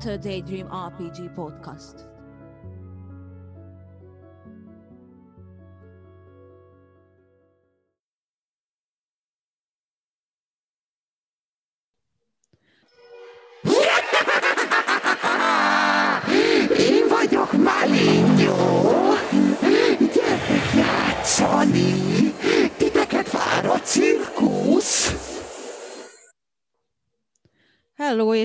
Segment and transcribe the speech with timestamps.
[0.00, 2.06] Enter Daydream RPG podcast.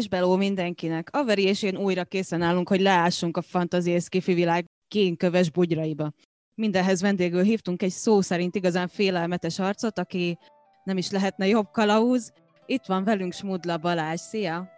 [0.05, 1.09] És beló mindenkinek!
[1.11, 6.11] Averi és én újra készen állunk, hogy leássunk a fantazi és skifi világ kénköves bugyraiba.
[6.55, 10.37] Mindenhez vendégül hívtunk egy szó szerint igazán félelmetes arcot, aki
[10.83, 12.31] nem is lehetne jobb kalauz.
[12.65, 14.19] Itt van velünk Smudla Balázs.
[14.19, 14.69] Szia!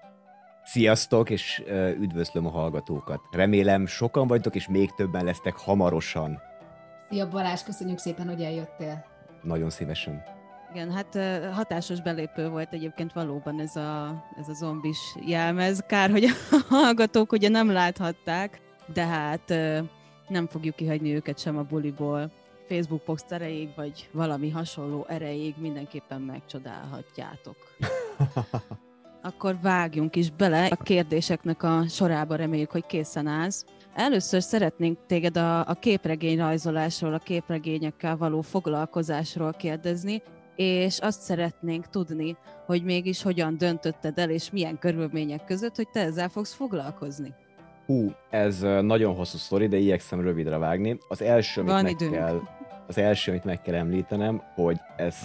[0.64, 1.64] Sziasztok, és
[2.00, 3.22] üdvözlöm a hallgatókat.
[3.32, 6.40] Remélem sokan vagytok, és még többen lesztek hamarosan.
[7.10, 9.06] Szia Balázs, köszönjük szépen, hogy eljöttél.
[9.44, 10.37] Nagyon szívesen.
[10.78, 11.20] Igen, hát
[11.54, 15.84] hatásos belépő volt egyébként valóban ez a, ez a zombis jelmez.
[15.88, 18.62] Kár, hogy a hallgatók ugye nem láthatták,
[18.94, 19.50] de hát
[20.28, 22.32] nem fogjuk kihagyni őket sem a buliból.
[22.68, 27.56] Facebook poszt erejéig, vagy valami hasonló erejéig mindenképpen megcsodálhatjátok.
[29.30, 33.66] Akkor vágjunk is bele a kérdéseknek a sorába, reméljük, hogy készen állsz.
[33.96, 40.22] Először szeretnénk téged a, a képregény rajzolásról, a képregényekkel való foglalkozásról kérdezni,
[40.58, 46.00] és azt szeretnénk tudni, hogy mégis hogyan döntötted el, és milyen körülmények között, hogy te
[46.00, 47.34] ezzel fogsz foglalkozni.
[47.86, 50.98] Hú, ez nagyon hosszú sztori, de igyekszem rövidre vágni.
[51.08, 52.14] Az első, amit Van meg időnk.
[52.14, 52.42] kell,
[52.88, 55.16] az első, amit meg kell említenem, hogy ez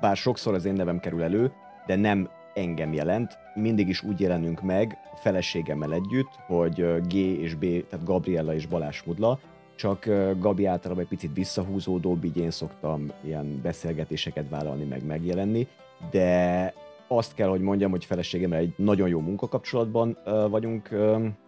[0.00, 1.52] bár sokszor az én nevem kerül elő,
[1.86, 3.38] de nem engem jelent.
[3.54, 8.66] Mindig is úgy jelenünk meg a feleségemmel együtt, hogy G és B, tehát Gabriella és
[8.66, 9.38] Balázs Mudla,
[9.76, 10.04] csak
[10.38, 15.68] Gabi általában egy picit visszahúzódóbb, így én szoktam ilyen beszélgetéseket vállalni, meg megjelenni,
[16.10, 16.72] de
[17.08, 20.18] azt kell, hogy mondjam, hogy feleségemmel egy nagyon jó munkakapcsolatban
[20.50, 20.88] vagyunk,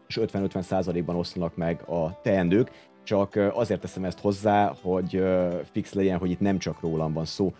[0.08, 2.70] és 50-50 százalékban oszlanak meg a teendők,
[3.02, 5.22] csak azért teszem ezt hozzá, hogy
[5.72, 7.52] fix legyen, hogy itt nem csak rólam van szó.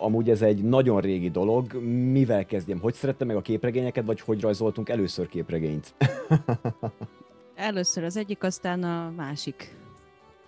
[0.00, 1.74] Amúgy ez egy nagyon régi dolog.
[2.10, 2.80] Mivel kezdjem?
[2.80, 5.94] Hogy szerettem meg a képregényeket, vagy hogy rajzoltunk először képregényt?
[7.54, 9.83] Először az egyik, aztán a másik.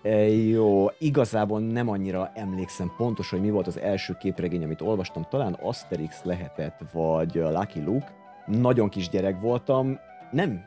[0.07, 5.27] E, Jó, igazából nem annyira emlékszem pontosan, hogy mi volt az első képregény, amit olvastam.
[5.31, 8.15] Talán Asterix lehetett, vagy Lucky Luke.
[8.47, 9.99] Nagyon kis gyerek voltam.
[10.31, 10.65] Nem,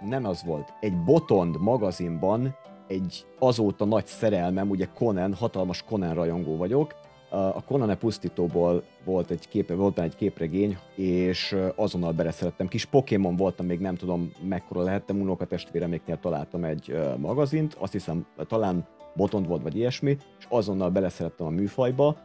[0.00, 0.72] nem az volt.
[0.80, 2.56] Egy Botond magazinban
[2.86, 6.94] egy azóta nagy szerelmem, ugye Conan, hatalmas Conan rajongó vagyok.
[7.34, 12.68] A Conan e pusztítóból volt egy, képe, volt egy képregény, és azonnal beleszerettem.
[12.68, 18.86] Kis Pokémon voltam, még nem tudom mekkora lehettem, unokatestvéremnéknél találtam egy magazint, azt hiszem talán
[19.16, 22.16] Botond volt, vagy ilyesmi, és azonnal beleszerettem a műfajba.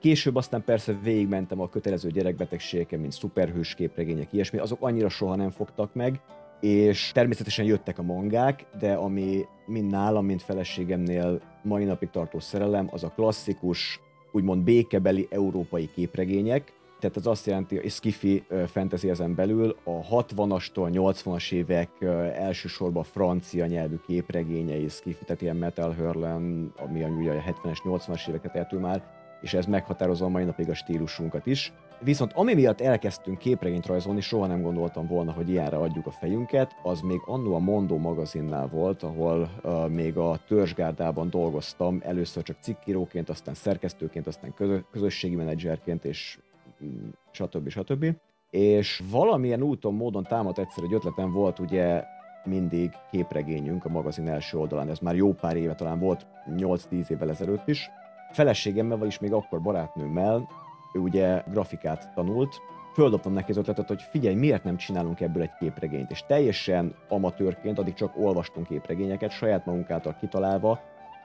[0.00, 5.50] Később aztán persze végigmentem a kötelező gyerekbetegségeken, mint szuperhős képregények, ilyesmi, azok annyira soha nem
[5.50, 6.20] fogtak meg,
[6.60, 12.88] és természetesen jöttek a mangák, de ami mind nálam, mind feleségemnél mai napig tartó szerelem,
[12.90, 14.00] az a klasszikus,
[14.34, 20.90] úgymond békebeli európai képregények, tehát ez azt jelenti, hogy skifi fantasy ezen belül a 60-astól
[20.92, 21.88] 80-as évek
[22.34, 28.80] elsősorban francia nyelvű képregényei skifi, tehát ilyen Metal Hurlen, ami a 70-es, 80-as éveket eltől
[28.80, 29.02] már,
[29.44, 31.72] és ez meghatározza a mai napig a stílusunkat is.
[32.00, 36.76] Viszont ami miatt elkezdtünk képregényt rajzolni, soha nem gondoltam volna, hogy ilyenre adjuk a fejünket,
[36.82, 42.56] az még annó a Mondó magazinnál volt, ahol uh, még a törzsgárdában dolgoztam, először csak
[42.60, 46.38] cikkíróként, aztán szerkesztőként, aztán közö- közösségi menedzserként, és
[46.84, 47.68] mm, stb.
[47.68, 48.06] stb.
[48.50, 52.04] És valamilyen úton, módon támadt egyszer egy ötletem volt, ugye
[52.44, 57.30] mindig képregényünk a magazin első oldalán, ez már jó pár éve, talán volt 8-10 évvel
[57.30, 57.90] ezelőtt is.
[58.34, 60.48] Feleségemmel, vagyis még akkor barátnőmmel,
[60.92, 62.60] ő ugye grafikát tanult,
[62.94, 67.78] földobtam neki az ötletet, hogy figyelj, miért nem csinálunk ebből egy képregényt, és teljesen amatőrként,
[67.78, 70.80] addig csak olvastunk képregényeket, saját magunk által kitalálva,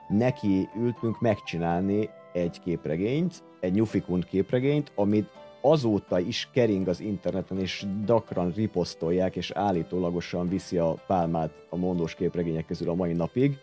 [0.08, 5.30] neki ültünk megcsinálni egy képregényt, egy Nyufikund képregényt, amit
[5.60, 12.14] azóta is kering az interneten, és dakran riposztolják, és állítólagosan viszi a pálmát a mondós
[12.14, 13.58] képregények közül a mai napig.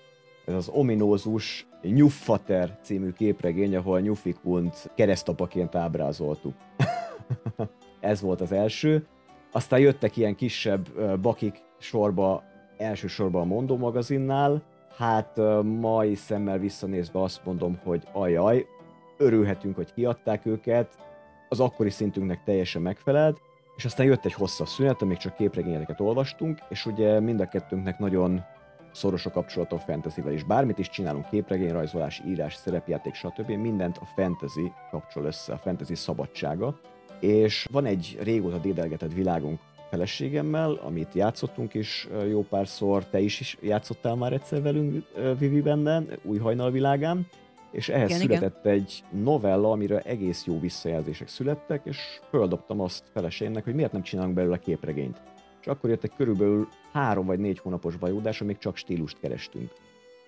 [0.46, 6.54] Ez az ominózus Nyuffater című képregény, ahol Nyufikund keresztapaként ábrázoltuk.
[8.00, 9.08] Ez volt az első.
[9.52, 10.88] Aztán jöttek ilyen kisebb
[11.22, 12.44] bakik sorba,
[12.78, 14.64] elsősorban a Mondó magazinnál.
[14.98, 18.66] Hát mai szemmel visszanézve azt mondom, hogy ajaj,
[19.18, 20.98] örülhetünk, hogy kiadták őket,
[21.50, 23.42] az akkori szintünknek teljesen megfelelt,
[23.76, 28.00] és aztán jött egy hosszabb szünet, amíg csak képregényeket olvastunk, és ugye mind a kettőnknek
[28.00, 28.44] nagyon
[28.98, 30.44] szoros a kapcsolat a fantasyvel is.
[30.44, 33.50] Bármit is csinálunk, képregényrajzolás, írás, szerepjáték, stb.
[33.50, 36.80] Mindent a fantasy kapcsol össze, a fantasy szabadsága.
[37.20, 39.60] És van egy régóta dédelgetett világunk,
[39.90, 45.06] feleségemmel, amit játszottunk is jó párszor, te is, is játszottál már egyszer velünk
[45.40, 47.28] Vivi benne, új hajnal világán,
[47.72, 48.38] és ehhez Igen, igen, igen.
[48.38, 51.98] született egy novella, amiről egész jó visszajelzések születtek, és
[52.30, 55.22] földobtam azt feleségemnek, hogy miért nem csinálunk belőle képregényt.
[55.62, 56.68] És akkor jött egy körülbelül
[56.98, 59.72] három vagy négy hónapos bajódás, amíg csak stílust kerestünk.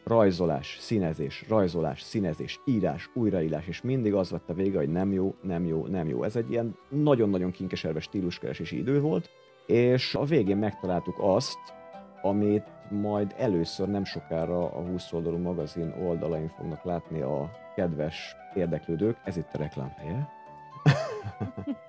[0.03, 5.35] Rajzolás, színezés, rajzolás, színezés, írás, újraírás, és mindig az lett a vége, hogy nem jó,
[5.41, 6.23] nem jó, nem jó.
[6.23, 9.29] Ez egy ilyen nagyon-nagyon kinkeserves stíluskeresési idő volt,
[9.65, 11.59] és a végén megtaláltuk azt,
[12.21, 19.17] amit majd először nem sokára a 20 oldalú magazin oldalain fognak látni a kedves érdeklődők.
[19.23, 20.29] Ez itt a reklám helye.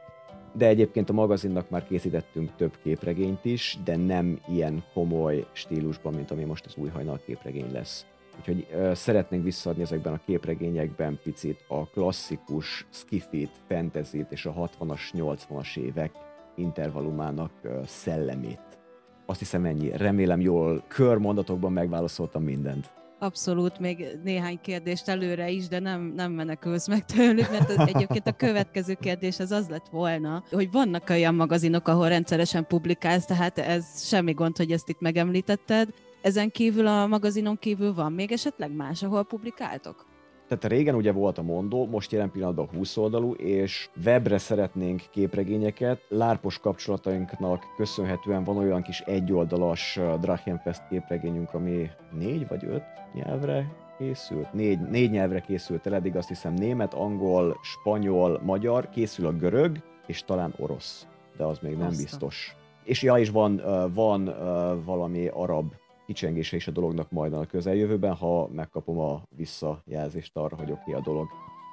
[0.53, 6.31] De egyébként a magazinnak már készítettünk több képregényt is, de nem ilyen komoly stílusban, mint
[6.31, 8.07] ami most az új hajnal képregény lesz.
[8.39, 15.01] Úgyhogy ö, szeretnénk visszaadni ezekben a képregényekben picit a klasszikus skifit, fantasyt és a 60-as,
[15.13, 16.11] 80-as évek
[16.57, 18.79] intervallumának ö, szellemét.
[19.27, 19.97] Azt hiszem ennyi.
[19.97, 23.00] Remélem jól körmondatokban megválaszoltam mindent.
[23.23, 28.33] Abszolút, még néhány kérdést előre is, de nem, nem menekülsz meg tőlük, mert egyébként a
[28.33, 34.07] következő kérdés az az lett volna, hogy vannak olyan magazinok, ahol rendszeresen publikálsz, tehát ez
[34.09, 35.89] semmi gond, hogy ezt itt megemlítetted.
[36.23, 40.10] Ezen kívül a magazinon kívül van még esetleg más, ahol publikáltok?
[40.51, 46.01] Tehát régen ugye volt a Mondó, most jelen pillanatban 20 oldalú, és webre szeretnénk képregényeket.
[46.09, 52.83] Lárpos kapcsolatainknak köszönhetően van olyan kis egyoldalas uh, Drachenfest képregényünk, ami négy vagy öt
[53.15, 54.53] nyelvre készült.
[54.53, 59.77] Négy, négy nyelvre készült el, eddig azt hiszem német, angol, spanyol, magyar, készül a görög,
[60.07, 61.07] és talán orosz,
[61.37, 62.57] de az még nem Azt a- biztos.
[62.85, 65.75] És ja, és van, uh, van uh, valami arab
[66.11, 70.95] kicsengése is a dolognak majd a közeljövőben, ha megkapom a visszajelzést arra, hogy oké okay
[70.95, 71.29] a dolog.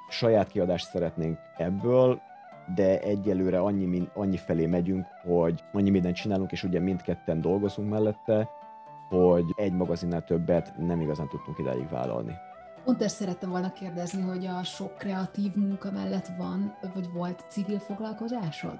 [0.08, 2.20] Saját kiadást szeretnénk ebből,
[2.74, 7.90] de egyelőre annyi, min- annyi felé megyünk, hogy annyi mindent csinálunk, és ugye mindketten dolgozunk
[7.90, 8.50] mellette,
[9.08, 12.32] hogy egy magazinnál többet nem igazán tudtunk idáig vállalni.
[12.84, 17.78] Pont ezt szerettem volna kérdezni, hogy a sok kreatív munka mellett van, vagy volt civil
[17.78, 18.78] foglalkozásod?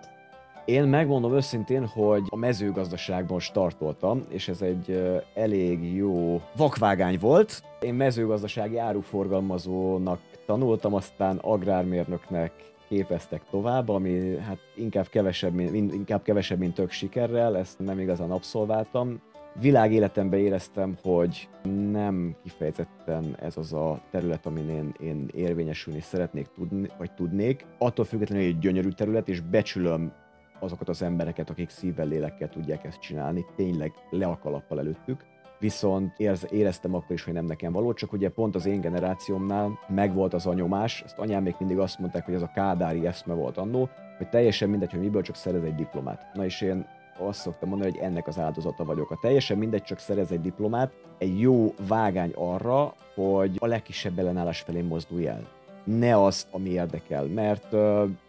[0.68, 5.02] Én megmondom őszintén, hogy a mezőgazdaságban startoltam, és ez egy
[5.34, 7.62] elég jó vakvágány volt.
[7.80, 12.52] Én mezőgazdasági áruforgalmazónak tanultam, aztán agrármérnöknek
[12.88, 17.98] képeztek tovább, ami hát inkább kevesebb, mint, min- inkább kevesebb, mint tök sikerrel, ezt nem
[17.98, 19.20] igazán abszolváltam.
[19.60, 21.48] Világéletemben éreztem, hogy
[21.92, 27.66] nem kifejezetten ez az a terület, amin én, én érvényesülni szeretnék tudni, vagy tudnék.
[27.78, 30.12] Attól függetlenül, hogy egy gyönyörű terület, és becsülöm
[30.60, 35.24] azokat az embereket, akik szívvel, lélekkel tudják ezt csinálni, tényleg le a kalappal előttük.
[35.58, 36.18] Viszont
[36.50, 40.46] éreztem akkor is, hogy nem nekem való, csak ugye pont az én generációmnál megvolt az
[40.46, 43.88] a nyomás, ezt anyám még mindig azt mondták, hogy ez a kádári eszme volt annó,
[44.18, 46.26] hogy teljesen mindegy, hogy miből csak szerez egy diplomát.
[46.34, 46.86] Na és én
[47.18, 49.10] azt szoktam mondani, hogy ennek az áldozata vagyok.
[49.10, 54.60] A teljesen mindegy, csak szerez egy diplomát, egy jó vágány arra, hogy a legkisebb ellenállás
[54.60, 55.48] felé mozdulj el.
[55.84, 57.72] Ne azt, ami érdekel, mert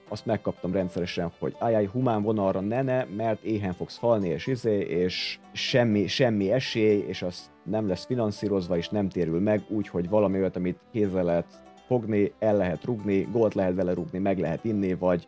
[0.10, 4.80] azt megkaptam rendszeresen, hogy ajaj, humán vonalra ne ne, mert éhen fogsz halni, és izé,
[4.80, 10.38] és semmi, semmi esély, és az nem lesz finanszírozva, és nem térül meg, úgyhogy valami
[10.38, 11.46] olyat, amit kézzel lehet
[11.88, 15.28] fogni, el lehet rugni, gólt lehet vele rugni, meg lehet inni, vagy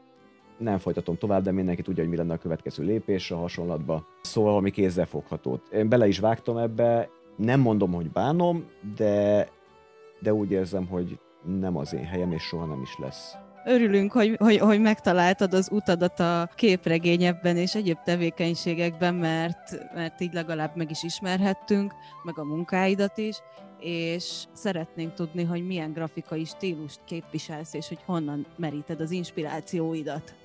[0.57, 4.05] nem folytatom tovább, de mindenki tudja, hogy mi lenne a következő lépés a hasonlatba.
[4.21, 5.67] Szóval valami kézzel foghatót.
[5.73, 9.47] Én bele is vágtam ebbe, nem mondom, hogy bánom, de,
[10.21, 11.19] de úgy érzem, hogy
[11.59, 13.35] nem az én helyem, és soha nem is lesz.
[13.65, 20.33] Örülünk, hogy, hogy, hogy megtaláltad az utadat a képregényebben és egyéb tevékenységekben, mert, mert így
[20.33, 23.37] legalább meg is ismerhettünk, meg a munkáidat is,
[23.79, 30.35] és szeretnénk tudni, hogy milyen grafikai stílust képviselsz, és hogy honnan meríted az inspirációidat.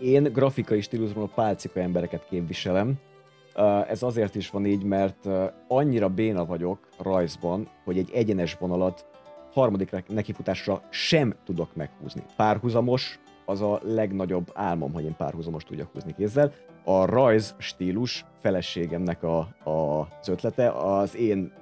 [0.00, 2.94] Én grafikai stílusban a pálcika embereket képviselem.
[3.88, 5.28] Ez azért is van így, mert
[5.68, 9.06] annyira béna vagyok rajzban, hogy egy egyenes vonalat
[9.52, 12.22] harmadik nekifutásra sem tudok meghúzni.
[12.36, 16.52] Párhuzamos az a legnagyobb álmom, hogy én párhuzamos tudjak húzni kézzel.
[16.84, 21.52] A rajz stílus feleségemnek a, a, az ötlete, az én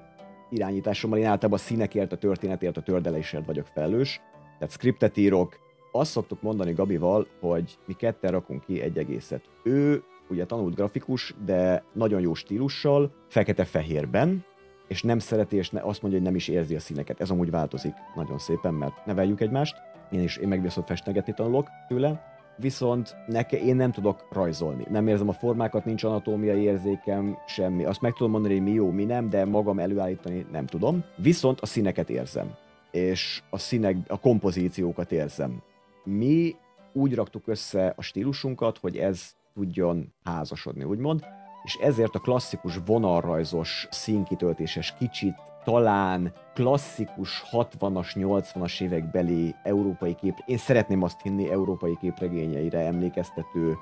[0.51, 4.21] irányításommal én általában a színekért, a történetért, a tördelésért vagyok felelős.
[4.59, 5.59] Tehát scriptet írok,
[5.93, 9.51] azt szoktuk mondani Gabival, hogy mi ketten rakunk ki egy egészet.
[9.65, 14.45] Ő ugye tanult grafikus, de nagyon jó stílussal, fekete-fehérben,
[14.89, 17.21] és nem szereti, és ne, azt mondja, hogy nem is érzi a színeket.
[17.21, 19.77] Ez amúgy változik nagyon szépen, mert neveljük egymást.
[20.11, 24.85] Én is, én meg viszont festnegetni tanulok tőle, viszont neke, én nem tudok rajzolni.
[24.91, 27.85] Nem érzem a formákat, nincs anatómiai érzékem, semmi.
[27.85, 31.05] Azt meg tudom mondani, hogy mi jó, mi nem, de magam előállítani nem tudom.
[31.17, 32.55] Viszont a színeket érzem,
[32.91, 35.63] és a színek, a kompozíciókat érzem.
[36.05, 36.57] Mi
[36.93, 41.25] úgy raktuk össze a stílusunkat, hogy ez tudjon házasodni, úgymond.
[41.67, 50.43] És ezért a klasszikus vonalrajzos, színkitöltéses, kicsit talán klasszikus 60-as, 80-as évek beli európai kép,
[50.45, 53.77] én szeretném azt hinni, európai képregényeire emlékeztető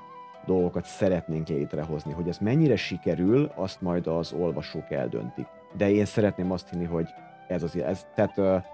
[0.45, 2.11] dolgokat szeretnénk létrehozni.
[2.11, 5.47] Hogy ez mennyire sikerül, azt majd az olvasók eldöntik.
[5.77, 7.07] De én szeretném azt hinni, hogy
[7.47, 8.65] ez az, ez, tehát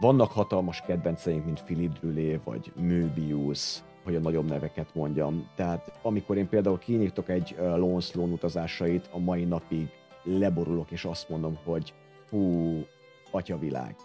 [0.00, 5.48] vannak hatalmas kedvenceink, mint Philip Drulé, vagy Möbius, hogy a nagyobb neveket mondjam.
[5.54, 9.88] Tehát amikor én például kinyitok egy Lone Sloan utazásait, a mai napig
[10.22, 11.94] leborulok, és azt mondom, hogy
[12.30, 12.84] hú,
[13.30, 13.96] atyavilág.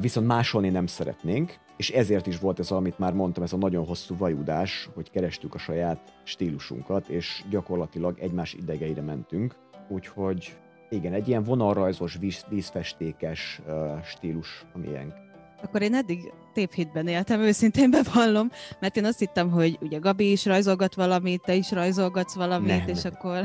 [0.00, 3.86] Viszont másolni nem szeretnénk, és ezért is volt ez, amit már mondtam, ez a nagyon
[3.86, 9.54] hosszú vajudás, hogy kerestük a saját stílusunkat, és gyakorlatilag egymás idegeire mentünk.
[9.88, 10.56] Úgyhogy
[10.88, 15.23] igen, egy ilyen vonalrajzos, víz, vízfestékes uh, stílus a miénk.
[15.64, 20.46] Akkor én eddig tévhitben éltem, őszintén bevallom, mert én azt hittem, hogy ugye Gabi is
[20.46, 23.12] rajzolgat valamit, te is rajzolgatsz valamit, Nem, és nem.
[23.16, 23.42] akkor...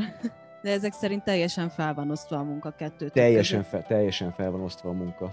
[0.62, 3.12] De ezek szerint teljesen fel van osztva a munka kettőt.
[3.12, 5.32] Teljesen fel, teljesen fel van osztva a munka.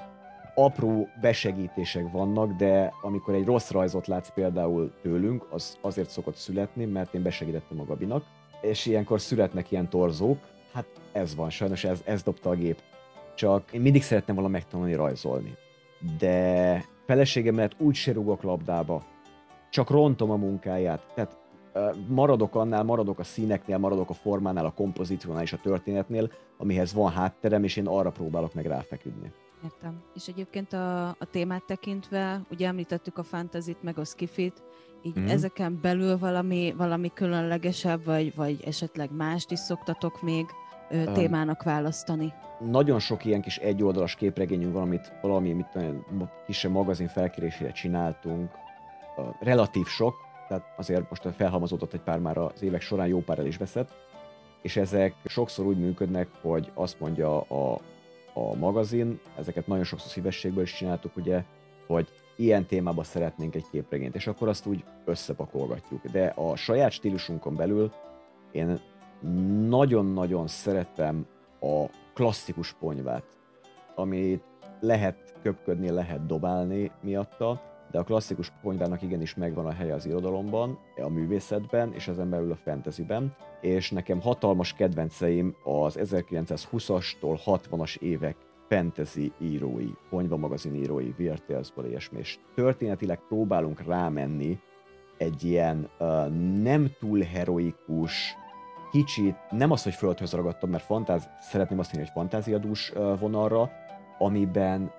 [0.56, 6.86] Apró besegítések vannak, de amikor egy rossz rajzot látsz például tőlünk, az azért szokott születni,
[6.86, 8.24] mert én besegítettem a Gabinak,
[8.62, 10.38] és ilyenkor születnek ilyen torzók,
[10.74, 12.82] hát ez van, sajnos ez, ez dobta a gép.
[13.36, 15.58] Csak én mindig szerettem volna megtanulni rajzolni.
[16.18, 19.04] De feleségem mellett úgy se rúgok labdába,
[19.70, 21.12] csak rontom a munkáját.
[21.16, 21.38] Tehát
[22.08, 27.12] maradok annál, maradok a színeknél, maradok a formánál, a kompozíciónál és a történetnél, amihez van
[27.12, 29.32] hátterem, és én arra próbálok meg ráfeküdni.
[29.64, 30.02] Értem.
[30.16, 34.64] És egyébként a, a témát tekintve, ugye említettük a fantazit, meg a skifit,
[35.02, 35.28] így mm.
[35.28, 40.46] ezeken belül valami, valami különlegesebb, vagy, vagy esetleg mást is szoktatok még
[40.90, 42.34] ö, témának választani?
[42.60, 47.72] Nagyon sok ilyen kis egyoldalas képregényünk van, amit valami mit, tudom én, kisebb magazin felkérésére
[47.72, 48.52] csináltunk.
[49.40, 50.16] Relatív sok,
[50.48, 53.90] tehát azért most felhalmozódott egy pár már az évek során, jó pár el is veszett.
[54.62, 57.80] És ezek sokszor úgy működnek, hogy azt mondja a,
[58.34, 61.44] a magazin, ezeket nagyon sokszor szívességből is csináltuk, ugye,
[61.88, 66.06] hogy ilyen témában szeretnénk egy képregényt, és akkor azt úgy összepakolgatjuk.
[66.06, 67.92] De a saját stílusunkon belül
[68.52, 68.80] én
[69.68, 71.26] nagyon-nagyon szeretem
[71.62, 73.24] a klasszikus ponyvát,
[73.96, 74.44] amit
[74.80, 80.80] lehet köpködni, lehet dobálni miatta, de a klasszikus ponyvának igenis megvan a helye az irodalomban,
[80.96, 88.36] a művészetben, és ezen belül a fantasyben, és nekem hatalmas kedvenceim az 1920-astól 60-as évek
[88.68, 94.60] fantasy írói, ponyva magazin írói, Weird Tales-ból ilyesmi, és történetileg próbálunk rámenni
[95.18, 96.28] egy ilyen uh,
[96.62, 98.36] nem túl heroikus,
[98.98, 103.72] kicsit, nem az, hogy földhöz ragadtam, mert fantáz, szeretném azt mondani, hogy fantáziadús vonalra,
[104.18, 104.92] amiben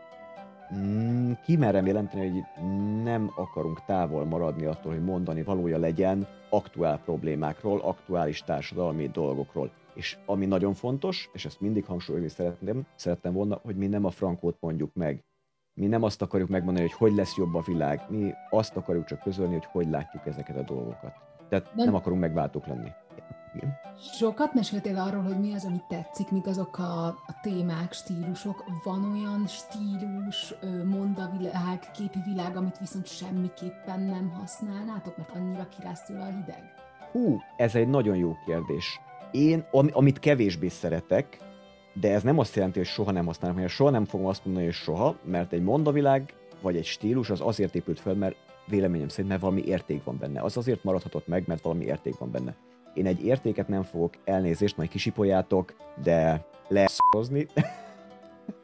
[0.74, 2.64] mm, kimerem jelenteni, hogy
[3.02, 9.70] nem akarunk távol maradni attól, hogy mondani valója legyen aktuál problémákról, aktuális társadalmi dolgokról.
[9.94, 14.10] És ami nagyon fontos, és ezt mindig hangsúlyozni szeretném, szerettem volna, hogy mi nem a
[14.10, 15.24] frankót mondjuk meg.
[15.74, 19.22] Mi nem azt akarjuk megmondani, hogy hogy lesz jobb a világ, mi azt akarjuk csak
[19.22, 21.12] közölni, hogy hogy látjuk ezeket a dolgokat.
[21.48, 22.88] Tehát De- nem akarunk megváltók lenni.
[23.58, 23.78] Igen.
[24.16, 28.64] Sokat meséltél arról, hogy mi az, ami tetszik, mik azok a, a témák, stílusok.
[28.84, 36.22] Van olyan stílus, mondavilág, képi világ, amit viszont semmiképpen nem használnátok, mert annyira kirász tőle
[36.22, 36.62] a hideg?
[37.12, 39.00] Hú, ez egy nagyon jó kérdés.
[39.30, 41.38] Én, ami, amit kevésbé szeretek,
[41.92, 44.66] de ez nem azt jelenti, hogy soha nem használom, mert soha nem fogom azt mondani,
[44.66, 48.36] hogy soha, mert egy mondavilág vagy egy stílus az azért épült fel, mert
[48.66, 50.40] véleményem szerint, mert valami érték van benne.
[50.40, 52.54] Az azért maradhatott meg, mert valami érték van benne.
[52.98, 57.46] Én egy értéket nem fogok elnézést, majd kisipoljátok, de leszozni,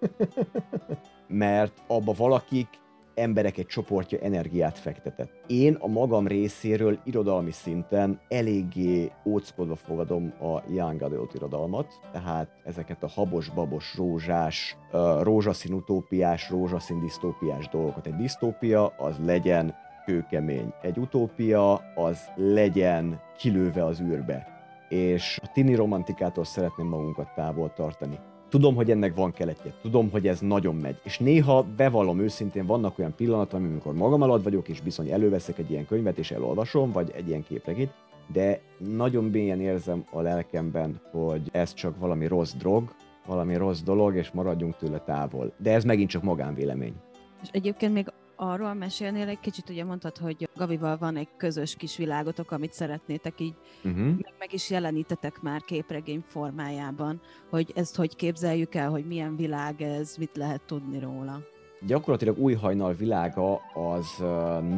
[1.29, 2.69] mert abba valakik
[3.15, 5.31] emberek egy csoportja energiát fektetett.
[5.47, 13.03] Én a magam részéről irodalmi szinten eléggé óckodva fogadom a Young Adult irodalmat, tehát ezeket
[13.03, 14.77] a habos-babos, rózsás,
[15.21, 18.07] rózsaszín utópiás, rózsaszín disztópiás dolgokat.
[18.07, 19.75] Egy disztópia az legyen
[20.05, 24.47] kőkemény, egy utópia az legyen kilőve az űrbe.
[24.89, 28.19] És a tini romantikától szeretném magunkat távol tartani.
[28.49, 32.99] Tudom, hogy ennek van keletje, tudom, hogy ez nagyon megy, és néha bevallom őszintén, vannak
[32.99, 37.13] olyan pillanatok, amikor magam alatt vagyok, és bizony előveszek egy ilyen könyvet, és elolvasom, vagy
[37.15, 37.93] egy ilyen képregényt,
[38.33, 42.95] de nagyon mélyen érzem a lelkemben, hogy ez csak valami rossz drog,
[43.27, 45.53] valami rossz dolog, és maradjunk tőle távol.
[45.59, 46.95] De ez megint csak magánvélemény.
[47.43, 51.97] És egyébként még arról mesélnél egy kicsit, ugye mondtad, hogy Gavival van egy közös kis
[51.97, 54.05] világotok, amit szeretnétek így Uh-huh.
[54.05, 59.83] meg, meg is jelenítetek már képregény formájában, hogy ezt hogy képzeljük el, hogy milyen világ
[59.83, 61.41] ez, mit lehet tudni róla.
[61.87, 64.25] gyakorlatilag új hajnal világa az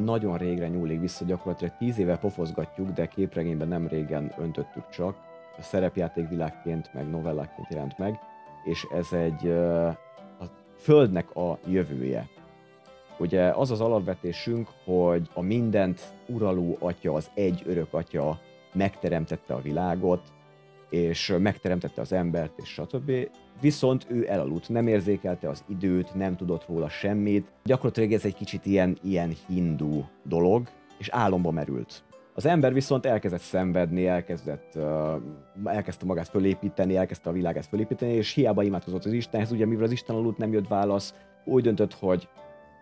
[0.04, 5.16] nagyon régre nyúlik vissza, gyakorlatilag tíz éve pofozgatjuk, de képregényben nem régen öntöttük csak.
[5.58, 8.18] A szerepjáték világként, meg novellákként jelent meg,
[8.64, 9.48] és ez egy
[10.38, 10.44] a
[10.78, 12.28] Földnek a jövője.
[13.18, 18.40] Ugye az az alapvetésünk, hogy a mindent uraló atya, az egy örök atya
[18.72, 20.22] megteremtette a világot,
[20.90, 23.12] és megteremtette az embert, és stb.
[23.60, 27.52] Viszont ő elaludt, nem érzékelte az időt, nem tudott róla semmit.
[27.64, 30.68] Gyakorlatilag ez egy kicsit ilyen, ilyen hindu dolog,
[30.98, 32.04] és álomba merült.
[32.34, 34.78] Az ember viszont elkezdett szenvedni, elkezdett,
[35.64, 39.90] elkezdte magát fölépíteni, elkezdte a világát fölépíteni, és hiába imádkozott az Istenhez, ugye mivel az
[39.90, 42.28] Isten aludt nem jött válasz, úgy döntött, hogy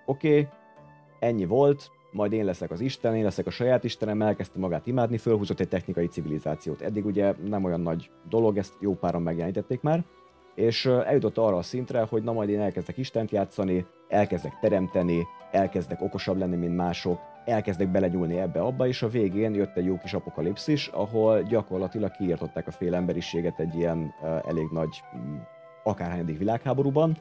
[0.04, 0.48] oké, okay,
[1.18, 5.18] ennyi volt, majd én leszek az Isten, én leszek a saját Istenem, elkezdte magát imádni,
[5.18, 6.80] fölhúzott egy technikai civilizációt.
[6.80, 10.04] Eddig ugye nem olyan nagy dolog, ezt jó páran megjelenítették már,
[10.54, 16.02] és eljutott arra a szintre, hogy na majd én elkezdek Istent játszani, elkezdek teremteni, elkezdek
[16.02, 20.86] okosabb lenni, mint mások, elkezdek belenyúlni ebbe-abba, és a végén jött egy jó kis apokalipszis,
[20.86, 24.14] ahol gyakorlatilag kiírtották a fél emberiséget egy ilyen
[24.46, 25.02] elég nagy,
[25.84, 27.16] akárhányadik világháborúban,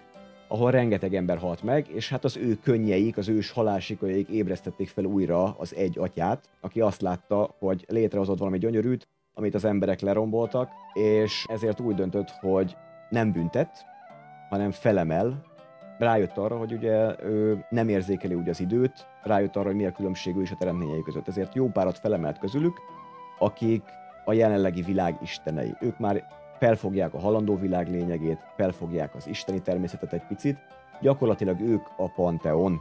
[0.54, 5.04] ahol rengeteg ember halt meg, és hát az ő könnyeik, az ős halálsikolyaik ébresztették fel
[5.04, 10.70] újra az egy atyát, aki azt látta, hogy létrehozott valami gyönyörűt, amit az emberek leromboltak,
[10.94, 12.76] és ezért úgy döntött, hogy
[13.10, 13.86] nem büntet,
[14.50, 15.44] hanem felemel,
[15.98, 19.92] rájött arra, hogy ugye ő nem érzékeli úgy az időt, rájött arra, hogy mi a
[19.92, 21.28] különbség ő és a teremtményei között.
[21.28, 22.78] Ezért jó párat felemelt közülük,
[23.40, 23.84] akik
[24.26, 25.74] a jelenlegi világ istenei.
[25.82, 26.24] Ők már
[26.64, 30.58] felfogják a halandó világ lényegét, felfogják az isteni természetet egy picit,
[31.02, 32.80] gyakorlatilag ők a Panteon,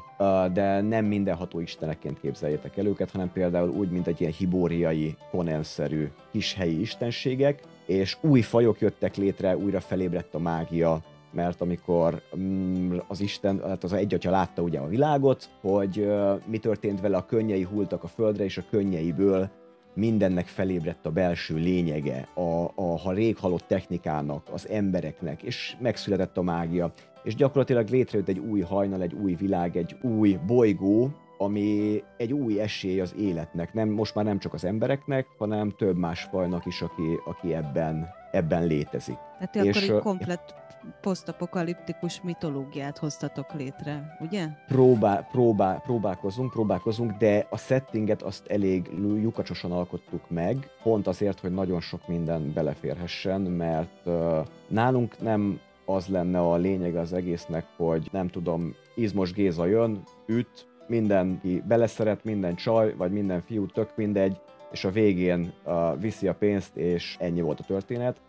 [0.52, 6.08] de nem mindenható istenekként képzeljétek el őket, hanem például úgy, mint egy ilyen hibóriai, konenszerű
[6.30, 12.96] kis helyi istenségek, és új fajok jöttek létre, újra felébredt a mágia, mert amikor mm,
[13.06, 16.12] az Isten, hát az egyatya látta ugye a világot, hogy
[16.46, 19.50] mi történt vele, a könnyei hultak a földre, és a könnyeiből
[19.94, 26.36] mindennek felébredt a belső lényege, a, a ha rég halott technikának, az embereknek, és megszületett
[26.36, 32.02] a mágia, és gyakorlatilag létrejött egy új hajnal, egy új világ, egy új bolygó, ami
[32.16, 36.22] egy új esély az életnek, nem, most már nem csak az embereknek, hanem több más
[36.22, 39.16] fajnak is, aki, aki ebben, ebben létezik.
[39.38, 40.54] Tehát és akkor egy komplet
[41.00, 44.46] posztapokaliptikus mitológiát hoztatok létre, ugye?
[44.66, 48.90] Próbál, próbál, próbálkozunk, próbálkozunk, de a settinget azt elég
[49.20, 56.06] lyukacsosan alkottuk meg, pont azért, hogy nagyon sok minden beleférhessen, mert uh, nálunk nem az
[56.06, 62.54] lenne a lényeg az egésznek, hogy nem tudom, Izmos Géza jön, üt, mindenki beleszeret, minden
[62.54, 64.40] csaj, vagy minden fiú, tök mindegy,
[64.72, 68.20] és a végén uh, viszi a pénzt, és ennyi volt a történet,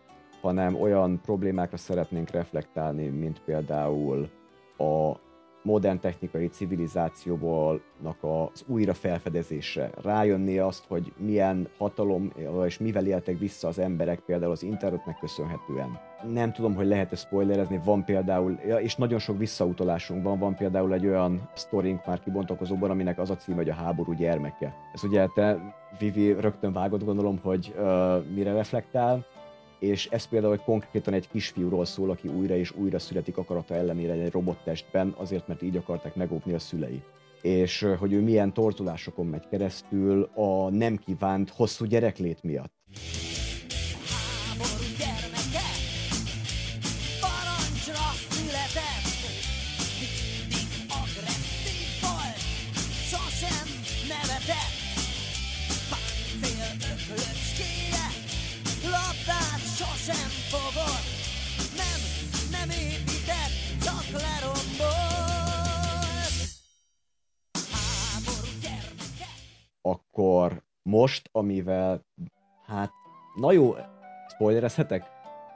[0.44, 4.28] hanem olyan problémákra szeretnénk reflektálni, mint például
[4.78, 5.12] a
[5.62, 7.80] modern technikai civilizációból
[8.20, 9.90] az újra felfedezésre.
[10.02, 12.32] Rájönni azt, hogy milyen hatalom
[12.66, 15.98] és mivel éltek vissza az emberek például az internetnek köszönhetően.
[16.32, 21.06] Nem tudom, hogy lehet-e spoilerezni, van például, és nagyon sok visszautalásunk van, van például egy
[21.06, 24.74] olyan sztorink már kibontakozóban, aminek az a cím, hogy a háború gyermeke.
[24.94, 29.26] Ez ugye te, Vivi, rögtön vágod, gondolom, hogy uh, mire reflektál,
[29.78, 34.32] és ez például konkrétan egy kisfiúról szól, aki újra és újra születik akarata ellenére egy
[34.32, 37.02] robottestben, azért, mert így akarták megóvni a szülei
[37.44, 42.72] és hogy ő milyen torzulásokon megy keresztül a nem kívánt hosszú gyereklét miatt.
[69.86, 72.04] Akkor most, amivel,
[72.66, 72.90] hát,
[73.34, 73.74] na jó,
[74.28, 75.10] spoilerezhetek?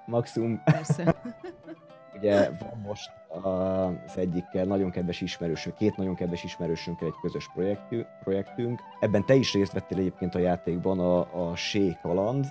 [0.06, 0.62] Maximum.
[0.64, 1.14] Persze.
[2.16, 3.10] Ugye van most
[3.42, 8.06] az egyikkel nagyon kedves ismerősünk, két nagyon kedves ismerősünkkel egy közös projektünk.
[8.22, 8.80] projektünk.
[9.00, 12.46] Ebben te is részt vettél egyébként a játékban, a, a Sé kaland,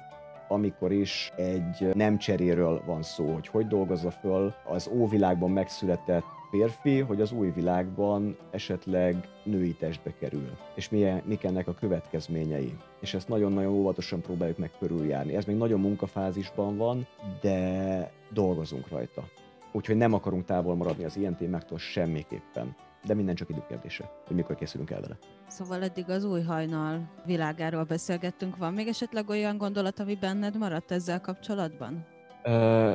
[0.47, 6.99] amikor is egy nem cseréről van szó, hogy hogy dolgozza föl az óvilágban megszületett férfi,
[6.99, 12.77] hogy az új világban esetleg női testbe kerül, és milyen, mik ennek a következményei.
[12.99, 15.36] És ezt nagyon-nagyon óvatosan próbáljuk meg körüljárni.
[15.36, 17.07] Ez még nagyon munkafázisban van,
[17.41, 19.23] de dolgozunk rajta.
[19.71, 22.75] Úgyhogy nem akarunk távol maradni az ilyen témáktól semmiképpen.
[23.05, 25.17] De minden csak időkérdése, hogy mikor készülünk el vele.
[25.47, 28.57] Szóval eddig az új hajnal világáról beszélgettünk.
[28.57, 32.05] Van még esetleg olyan gondolat, ami benned maradt ezzel kapcsolatban?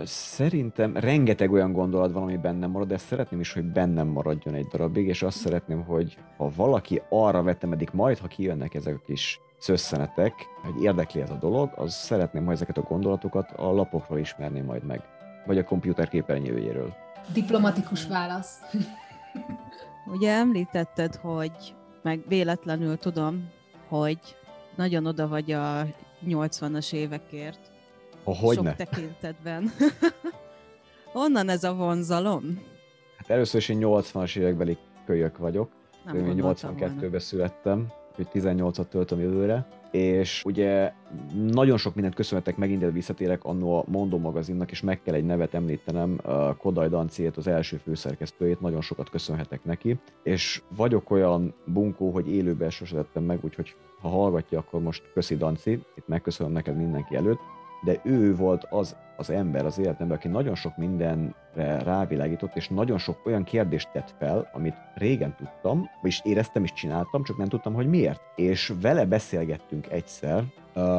[0.04, 4.66] Szerintem rengeteg olyan gondolat van, ami bennem marad, de szeretném is, hogy bennem maradjon egy
[4.66, 9.40] darabig, és azt szeretném, hogy ha valaki arra vetemedik majd, ha kijönnek ezek a kis
[9.58, 14.60] szösszenetek, hogy érdekli ez a dolog, az szeretném, ha ezeket a gondolatokat a lapokról ismerni
[14.60, 15.00] majd meg,
[15.46, 16.94] vagy a komputer képernyőjéről.
[17.32, 18.58] Diplomatikus válasz.
[20.06, 23.48] Ugye említetted, hogy meg véletlenül tudom,
[23.88, 24.18] hogy
[24.76, 25.86] nagyon oda vagy a
[26.26, 27.71] 80-as évekért.
[28.24, 28.74] Ha hogy sok ne?
[28.74, 29.70] tekintetben.
[31.12, 32.62] Honnan ez a vonzalom?
[33.16, 35.70] Hát először is én 80-as évekbeli kölyök vagyok.
[36.04, 36.94] Nem Én gondoltam volna.
[37.00, 40.92] 82-ben születtem, hogy 18-at töltöm jövőre, és ugye
[41.50, 45.54] nagyon sok mindent köszönhetek megint, visszatérek annó a Mondó magazinnak, és meg kell egy nevet
[45.54, 46.20] említenem,
[46.58, 52.70] Kodaj Danciét, az első főszerkesztőjét, nagyon sokat köszönhetek neki, és vagyok olyan bunkó, hogy élőben
[52.70, 57.40] sose tettem meg, úgyhogy ha hallgatja, akkor most köszi Danci, itt megköszönöm neked mindenki előtt,
[57.84, 62.98] de ő volt az az ember az életemben, aki nagyon sok mindenre rávilágított, és nagyon
[62.98, 67.74] sok olyan kérdést tett fel, amit régen tudtam, vagyis éreztem és csináltam, csak nem tudtam,
[67.74, 68.20] hogy miért.
[68.36, 70.44] És vele beszélgettünk egyszer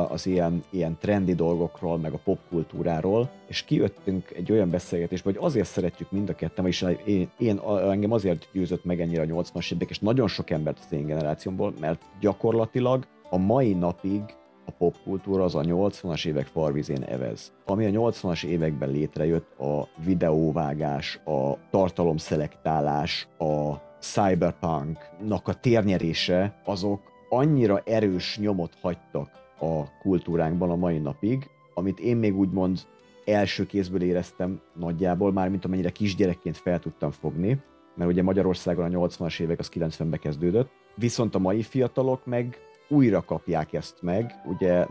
[0.10, 5.68] az ilyen, ilyen trendi dolgokról, meg a popkultúráról, és kijöttünk egy olyan beszélgetésbe, hogy azért
[5.68, 9.90] szeretjük mind a ketten, vagyis én, én engem azért győzött meg ennyire a 80-as évek,
[9.90, 14.22] és nagyon sok embert az én generációmból, mert gyakorlatilag a mai napig
[14.66, 17.52] a popkultúra az a 80-as évek farvizén evez.
[17.66, 27.82] Ami a 80-as években létrejött, a videóvágás, a tartalomszelektálás, a cyberpunknak a térnyerése, azok annyira
[27.86, 32.80] erős nyomot hagytak a kultúránkban a mai napig, amit én még úgymond
[33.26, 37.62] első kézből éreztem nagyjából, már mint amennyire kisgyerekként fel tudtam fogni,
[37.96, 43.22] mert ugye Magyarországon a 80-as évek az 90-ben kezdődött, viszont a mai fiatalok meg újra
[43.22, 44.86] kapják ezt meg, ugye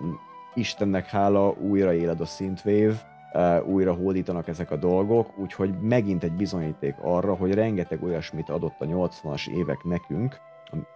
[0.55, 2.95] Istennek hála újra éled a synthwave,
[3.33, 8.81] uh, újra hódítanak ezek a dolgok, úgyhogy megint egy bizonyíték arra, hogy rengeteg olyasmit adott
[8.81, 10.41] a 80-as évek nekünk,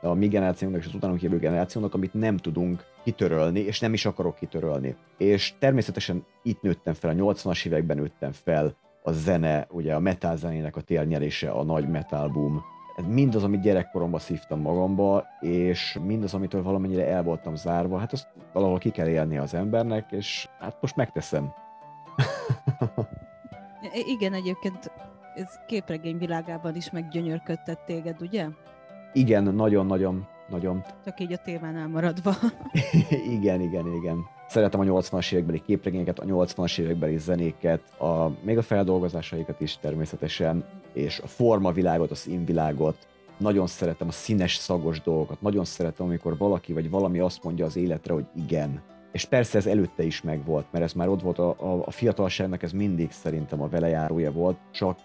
[0.03, 4.07] a, mi generációnknak és az utánunk jövő generációnak, amit nem tudunk kitörölni, és nem is
[4.07, 4.97] akarok kitörölni.
[5.17, 10.37] És természetesen itt nőttem fel, a 80-as években nőttem fel, a zene, ugye a metal
[10.37, 12.65] zenének a térnyerése, a nagy metal boom,
[13.05, 18.79] mindaz, amit gyerekkoromban szívtam magamba, és mindaz, amitől valamennyire el voltam zárva, hát azt valahol
[18.79, 21.53] ki kell élni az embernek, és hát most megteszem.
[24.17, 24.91] Igen, egyébként
[25.35, 28.47] ez képregény világában is meggyönyörködtet téged, ugye?
[29.13, 30.85] Igen, nagyon-nagyon, nagyon.
[31.05, 32.33] Csak így a témánál maradva.
[33.37, 34.36] igen, igen, igen.
[34.49, 40.65] Szeretem a 80-as évekbeli képregényeket, a 80-as évekbeli zenéket, a, még a feldolgozásaikat is természetesen,
[40.93, 42.97] és a formavilágot, a színvilágot.
[43.39, 45.41] Nagyon szeretem a színes, szagos dolgokat.
[45.41, 48.83] Nagyon szeretem, amikor valaki vagy valami azt mondja az életre, hogy igen.
[49.13, 52.63] És persze ez előtte is megvolt, mert ez már ott volt a, a, a fiatalságnak,
[52.63, 54.99] ez mindig szerintem a velejárója volt, csak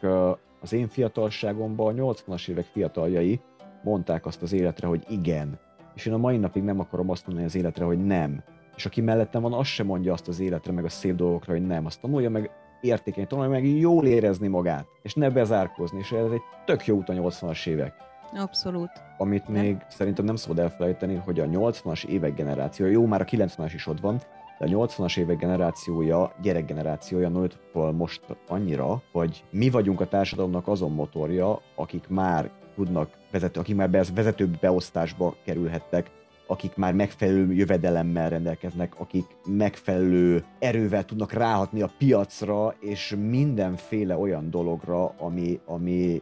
[0.61, 3.39] az én fiatalságomban a 80-as évek fiataljai
[3.83, 5.59] mondták azt az életre, hogy igen.
[5.95, 8.43] És én a mai napig nem akarom azt mondani az életre, hogy nem.
[8.75, 11.65] És aki mellettem van, az sem mondja azt az életre, meg a szép dolgokra, hogy
[11.65, 11.85] nem.
[11.85, 12.49] Azt tanulja meg
[12.81, 17.09] értékeny, tanulja meg jól érezni magát, és ne bezárkózni, és ez egy tök jó út
[17.09, 17.93] a 80-as évek.
[18.35, 18.89] Abszolút.
[19.17, 23.71] Amit még szerintem nem szabad elfelejteni, hogy a 80-as évek generációja, jó, már a 90-as
[23.73, 24.21] is ott van,
[24.59, 30.67] de a 80-as évek generációja, gyerekgenerációja nőtt fel most annyira, hogy mi vagyunk a társadalomnak
[30.67, 36.11] azon motorja, akik már tudnak vezető, akik már be- vezető beosztásba kerülhettek,
[36.47, 44.49] akik már megfelelő jövedelemmel rendelkeznek, akik megfelelő erővel tudnak ráhatni a piacra, és mindenféle olyan
[44.49, 46.21] dologra, ami, ami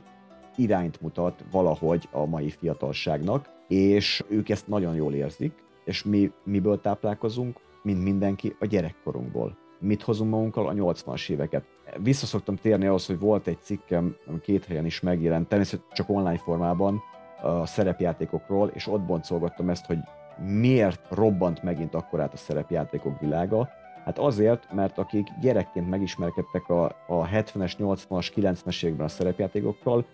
[0.56, 5.54] irányt mutat valahogy a mai fiatalságnak, és ők ezt nagyon jól érzik,
[5.86, 9.58] és mi miből táplálkozunk, mint mindenki a gyerekkorunkból.
[9.80, 11.64] Mit hozunk magunkkal a 80-as éveket.
[11.98, 16.10] Vissza szoktam térni ahhoz, hogy volt egy cikkem, ami két helyen is megjelent, természetesen csak
[16.10, 17.02] online formában,
[17.42, 19.98] a szerepjátékokról, és ott boncolgattam ezt, hogy
[20.38, 23.70] miért robbant megint akkorát a szerepjátékok világa.
[24.06, 30.06] Hát azért, mert akik gyerekként megismerkedtek a, a 70-es, 80-as, 90-es években a szerepjátékokkal,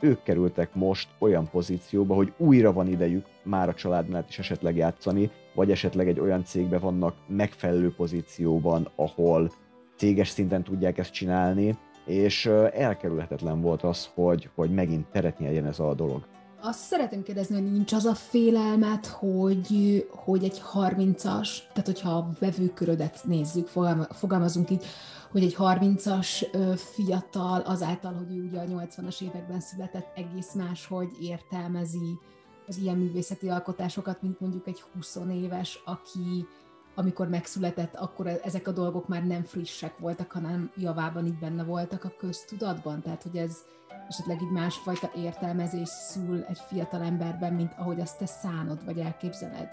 [0.00, 4.76] ők kerültek most olyan pozícióba, hogy újra van idejük már a család mellett is esetleg
[4.76, 9.50] játszani, vagy esetleg egy olyan cégbe vannak megfelelő pozícióban, ahol
[9.96, 15.78] céges szinten tudják ezt csinálni, és elkerülhetetlen volt az, hogy, hogy megint teret nyerjen ez
[15.78, 16.26] a dolog.
[16.66, 22.28] Azt szeretném kérdezni, hogy nincs az a félelmet, hogy, hogy egy 30-as, tehát hogyha a
[22.38, 24.84] vevőkörödet nézzük, fogalma- fogalmazunk így,
[25.30, 31.08] hogy egy 30-as ö, fiatal azáltal, hogy ugye a 80-as években született, egész más, hogy
[31.20, 32.18] értelmezi
[32.66, 36.46] az ilyen művészeti alkotásokat, mint mondjuk egy 20 éves, aki
[36.94, 41.64] amikor megszületett, akkor e- ezek a dolgok már nem frissek voltak, hanem javában így benne
[41.64, 43.00] voltak a köztudatban?
[43.02, 43.64] Tehát, hogy ez
[44.08, 49.68] esetleg így másfajta értelmezés szül egy fiatal emberben, mint ahogy azt te szánod, vagy elképzeled?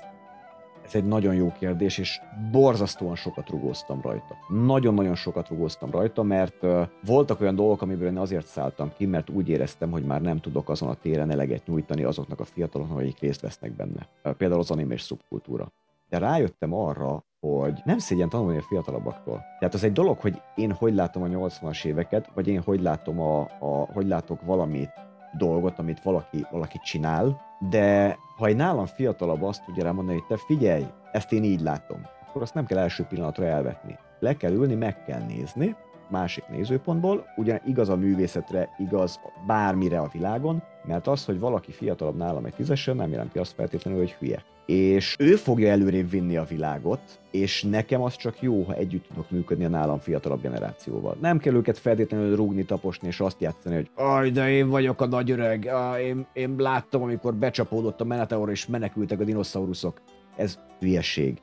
[0.86, 4.36] Ez egy nagyon jó kérdés, és borzasztóan sokat rugóztam rajta.
[4.48, 6.66] Nagyon-nagyon sokat rugóztam rajta, mert
[7.06, 10.70] voltak olyan dolgok, amiből én azért szálltam ki, mert úgy éreztem, hogy már nem tudok
[10.70, 14.08] azon a téren eleget nyújtani azoknak a fiataloknak, akik részt vesznek benne.
[14.38, 15.72] Például az animés szubkultúra.
[16.12, 19.44] De rájöttem arra, hogy nem szégyen tanulni a fiatalabbaktól.
[19.60, 23.20] Tehát az egy dolog, hogy én hogy látom a 80-as éveket, vagy én hogy látom
[23.20, 24.92] a, a hogy látok valamit,
[25.38, 30.28] dolgot, amit valaki, valaki csinál, de ha egy nálam fiatalabb azt tudja rá mondani, hogy
[30.38, 33.98] te figyelj, ezt én így látom, akkor azt nem kell első pillanatra elvetni.
[34.20, 35.76] Le kell ülni, meg kell nézni,
[36.10, 42.18] másik nézőpontból, ugyan igaz a művészetre, igaz bármire a világon, mert az, hogy valaki fiatalabb
[42.18, 44.44] nálam egy tízesen, nem jelenti azt feltétlenül, hogy hülye.
[44.66, 49.30] És ő fogja előrébb vinni a világot, és nekem az csak jó, ha együtt tudok
[49.32, 51.18] működni a nálam fiatalabb generációval.
[51.22, 55.06] Nem kell őket feltétlenül rúgni, taposni, és azt játszani, hogy aj, de én vagyok a
[55.06, 60.02] nagy öreg, én, én láttam, amikor becsapódott a Meneteor, és menekültek a dinoszauruszok.
[60.36, 61.42] Ez hülyeség.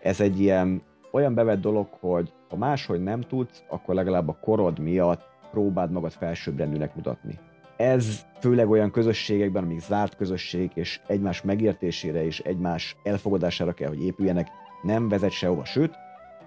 [0.00, 4.78] Ez egy ilyen olyan bevett dolog, hogy ha máshogy nem tudsz, akkor legalább a korod
[4.78, 7.38] miatt próbáld magad felsőbbrendűnek mutatni.
[7.76, 14.04] Ez főleg olyan közösségekben, amik zárt közösség, és egymás megértésére és egymás elfogadására kell, hogy
[14.04, 14.48] épüljenek,
[14.82, 15.94] nem vezet sehova, sőt,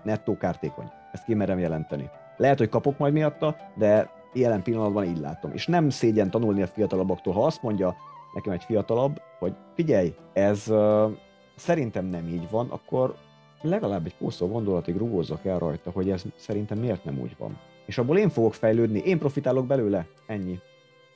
[0.04, 0.92] nettó kártékony.
[1.12, 2.10] Ezt kimerem jelenteni.
[2.38, 5.52] Lehet, hogy kapok majd miatta, de jelen pillanatban így látom.
[5.54, 7.96] És nem szégyen tanulni a fiatalabbaktól, ha azt mondja
[8.34, 11.12] nekem egy fiatalabb, hogy figyelj, ez uh,
[11.56, 13.16] szerintem nem így van, akkor
[13.62, 17.58] legalább egy kószó gondolatig rugózzak el rajta, hogy ez szerintem miért nem úgy van.
[17.86, 20.60] És abból én fogok fejlődni, én profitálok belőle, ennyi,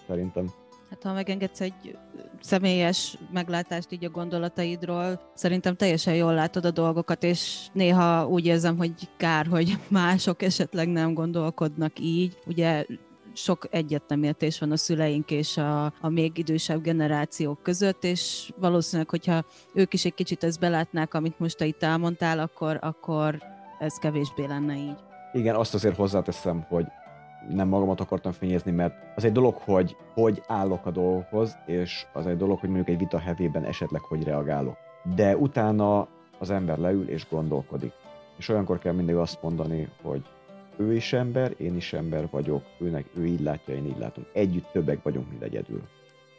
[0.08, 0.52] szerintem.
[0.90, 1.98] Hát ha megengedsz egy
[2.40, 8.78] személyes meglátást így a gondolataidról, szerintem teljesen jól látod a dolgokat, és néha úgy érzem,
[8.78, 12.38] hogy kár, hogy mások esetleg nem gondolkodnak így.
[12.46, 12.86] Ugye
[13.34, 19.46] sok egyetnemértés van a szüleink és a, a még idősebb generációk között, és valószínűleg, hogyha
[19.74, 23.42] ők is egy kicsit ezt belátnák, amit most te itt elmondtál, akkor, akkor
[23.80, 24.98] ez kevésbé lenne így.
[25.34, 26.86] Igen, azt azért hozzáteszem, hogy
[27.50, 32.28] nem magamat akartam fényezni, mert az egy dolog, hogy hogy állok a dolgokhoz, és az
[32.28, 34.78] egy dolog, hogy mondjuk egy vita hevében esetleg hogy reagálok.
[35.16, 36.08] De utána
[36.40, 37.92] az ember leül és gondolkodik.
[38.38, 40.26] És olyankor kell mindig azt mondani, hogy
[40.78, 44.26] ő is ember, én is ember vagyok, őnek ő így látja, én így látom.
[44.34, 45.82] Együtt többek vagyunk, mint egyedül.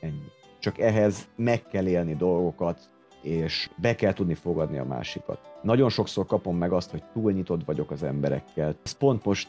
[0.00, 0.30] Ennyi.
[0.58, 2.90] Csak ehhez meg kell élni dolgokat,
[3.22, 5.38] és be kell tudni fogadni a másikat.
[5.62, 8.74] Nagyon sokszor kapom meg azt, hogy túl nyitott vagyok az emberekkel.
[8.82, 9.48] Ezt pont most,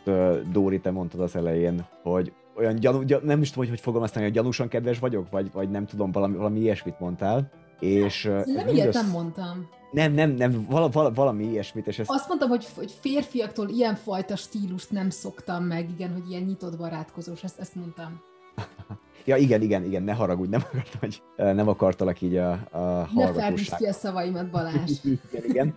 [0.52, 4.02] Dóri, te mondtad az elején, hogy olyan gyanú, gyan, nem is tudom, hogy hogy fogom
[4.02, 7.52] azt mondani, hogy gyanúsan kedves vagyok, vagy, vagy nem tudom, valami, valami ilyesmit mondtál.
[7.80, 9.68] És, nem ilyet nem mondtam.
[9.92, 11.88] Nem, nem, nem, vala, vala, valami ilyesmit.
[11.88, 12.10] És ezt...
[12.10, 17.44] Azt mondtam, hogy, hogy férfiaktól ilyenfajta stílust nem szoktam meg, igen, hogy ilyen nyitott barátkozós,
[17.44, 18.22] ezt, ezt mondtam.
[19.26, 22.78] ja, igen, igen, igen, ne haragudj, nem akartam, hogy nem akartalak így a, a
[23.14, 23.70] hallgatóság.
[23.70, 24.92] Ne ki a szavaimat, Balázs.
[25.04, 25.74] igen, igen.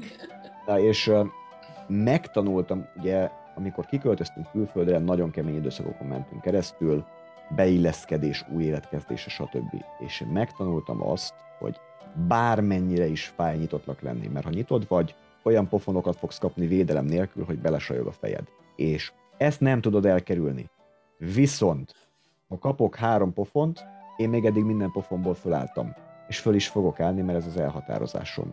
[0.66, 1.12] Na, és
[1.88, 7.04] megtanultam, ugye, amikor kiköltöztünk külföldre, nagyon kemény időszakokon mentünk keresztül,
[7.56, 9.84] beilleszkedés, új életkezdése, stb.
[9.98, 11.76] És megtanultam azt, hogy
[12.28, 17.44] bármennyire is fáj nyitottnak lenni, mert ha nyitott vagy, olyan pofonokat fogsz kapni védelem nélkül,
[17.44, 18.44] hogy belesajog a fejed.
[18.76, 20.70] És ezt nem tudod elkerülni.
[21.18, 21.94] Viszont,
[22.48, 23.84] ha kapok három pofont,
[24.16, 25.94] én még eddig minden pofonból fölálltam.
[26.28, 28.52] És föl is fogok állni, mert ez az elhatározásom.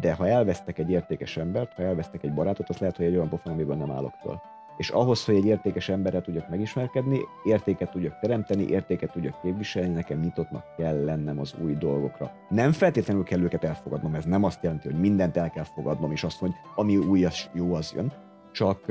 [0.00, 3.28] De ha elvesztek egy értékes embert, ha elvesztek egy barátot, az lehet, hogy egy olyan
[3.28, 4.40] pofon, amiben nem állok föl
[4.78, 10.20] és ahhoz, hogy egy értékes emberrel tudjak megismerkedni, értéket tudjak teremteni, értéket tudjak képviselni, nekem
[10.20, 12.32] nyitottnak kell lennem az új dolgokra.
[12.48, 16.24] Nem feltétlenül kell őket elfogadnom, ez nem azt jelenti, hogy mindent el kell fogadnom, és
[16.24, 18.12] azt, hogy ami új, az jó, az jön,
[18.52, 18.86] csak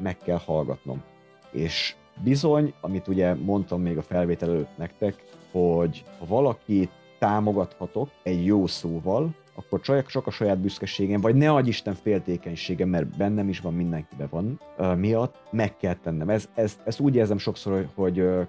[0.00, 1.02] meg kell hallgatnom.
[1.50, 8.46] És bizony, amit ugye mondtam még a felvétel előtt nektek, hogy ha valaki támogathatok egy
[8.46, 13.48] jó szóval, akkor csak, csak a saját büszkeségem, vagy ne adj Isten féltékenységem, mert bennem
[13.48, 16.28] is van, mindenkiben van, uh, miatt meg kell tennem.
[16.28, 18.46] Ez, ez, ezt úgy érzem sokszor, hogy, hogy uh,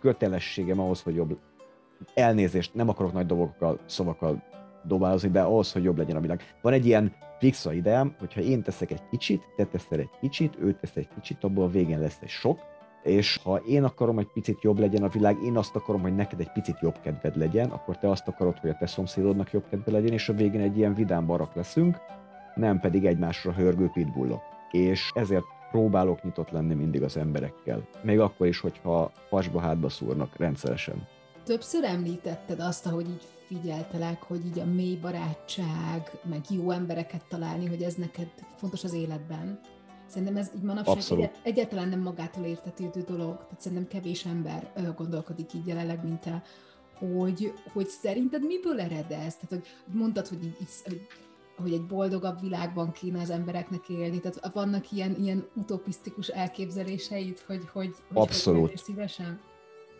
[0.00, 1.38] kötelességem ahhoz, hogy jobb
[2.14, 4.42] elnézést, nem akarok nagy dolgokkal, szavakkal
[4.82, 6.40] dobálozni, de ahhoz, hogy jobb legyen a világ.
[6.60, 10.72] Van egy ilyen fix ideám, hogyha én teszek egy kicsit, te teszel egy kicsit, ő
[10.80, 12.60] tesz egy kicsit, abból a végén lesz egy sok,
[13.02, 16.40] és ha én akarom, hogy picit jobb legyen a világ, én azt akarom, hogy neked
[16.40, 19.92] egy picit jobb kedved legyen, akkor te azt akarod, hogy a te szomszédodnak jobb kedve
[19.92, 21.96] legyen, és a végén egy ilyen vidám barak leszünk,
[22.54, 24.42] nem pedig egymásra hörgő pitbullok.
[24.70, 27.88] És ezért próbálok nyitott lenni mindig az emberekkel.
[28.02, 31.06] Még akkor is, hogyha fasba hátba szúrnak rendszeresen.
[31.44, 37.66] Többször említetted azt, ahogy így figyeltelek, hogy így a mély barátság, meg jó embereket találni,
[37.66, 39.60] hogy ez neked fontos az életben.
[40.12, 41.24] Szerintem ez így manapság Abszolút.
[41.24, 46.42] egyet, egyáltalán nem magától értetődő dolog, tehát szerintem kevés ember gondolkodik így jelenleg, mint te,
[46.98, 49.36] hogy, hogy szerinted miből ered ez?
[49.36, 51.06] Tehát, hogy mondtad, hogy, így, hogy
[51.56, 54.20] hogy egy boldogabb világban kéne az embereknek élni.
[54.20, 58.68] Tehát vannak ilyen, ilyen utopisztikus elképzeléseid, hogy hogy, hogy Abszolút.
[58.68, 59.40] hogy szívesen?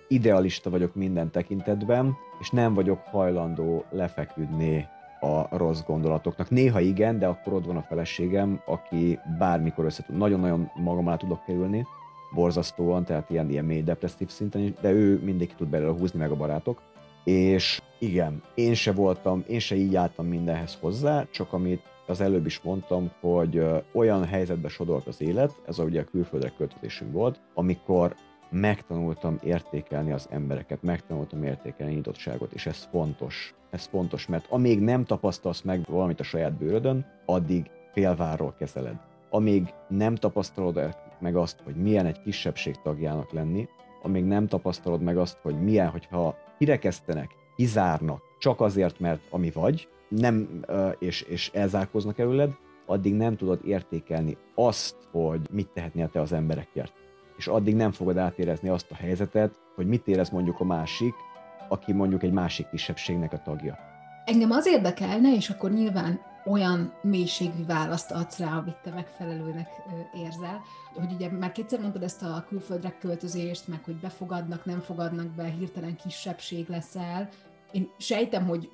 [0.09, 4.89] Idealista vagyok minden tekintetben, és nem vagyok hajlandó lefeküdni
[5.23, 6.51] a rossz gondolatoknak.
[6.51, 11.17] Néha igen, de akkor ott van a feleségem, aki bármikor össze tud, nagyon-nagyon magam alá
[11.17, 11.87] tudok kerülni,
[12.35, 16.31] borzasztóan, tehát ilyen, ilyen mély depresszív szinten de ő mindig ki tud belőle húzni, meg
[16.31, 16.83] a barátok.
[17.25, 22.47] És igen, én se voltam, én se így álltam mindenhez hozzá, csak amit az előbb
[22.47, 27.41] is mondtam, hogy olyan helyzetbe sodort az élet, ez a ugye a külföldre költözésünk volt,
[27.55, 28.15] amikor
[28.51, 33.55] megtanultam értékelni az embereket, megtanultam értékelni a nyitottságot, és ez fontos.
[33.73, 38.97] Ez fontos, mert amíg nem tapasztalsz meg valamit a saját bőrödön, addig félvárról kezeled.
[39.31, 43.69] Amíg nem tapasztalod meg azt, hogy milyen egy kisebbség tagjának lenni,
[44.03, 49.89] amíg nem tapasztalod meg azt, hogy milyen, hogyha kirekesztenek, kizárnak, csak azért, mert ami vagy,
[50.09, 50.65] nem,
[50.99, 52.53] és, és elzárkoznak előled,
[52.87, 56.93] addig nem tudod értékelni azt, hogy mit tehetnél te az emberekért.
[57.37, 61.15] És addig nem fogod átérezni azt a helyzetet, hogy mit érez mondjuk a másik,
[61.73, 63.79] aki mondjuk egy másik kisebbségnek a tagja.
[64.25, 69.69] Engem az érdekelne, és akkor nyilván olyan mélységű választ adsz rá, amit te megfelelőnek
[70.15, 70.61] érzel,
[70.95, 75.45] hogy ugye már kétszer mondtad ezt a külföldre költözést, meg hogy befogadnak, nem fogadnak be,
[75.45, 77.29] hirtelen kisebbség leszel.
[77.73, 78.71] Én sejtem, hogy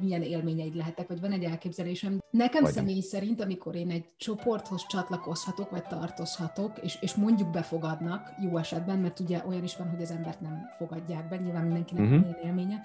[0.00, 2.18] milyen élményeid lehetek, vagy van egy elképzelésem.
[2.30, 2.72] Nekem Vagy.
[2.72, 8.98] személy szerint, amikor én egy csoporthoz csatlakozhatok, vagy tartozhatok, és, és mondjuk befogadnak, jó esetben,
[8.98, 12.20] mert ugye olyan is van, hogy az embert nem fogadják be, nyilván mindenkinek uh-huh.
[12.20, 12.82] milyen élménye,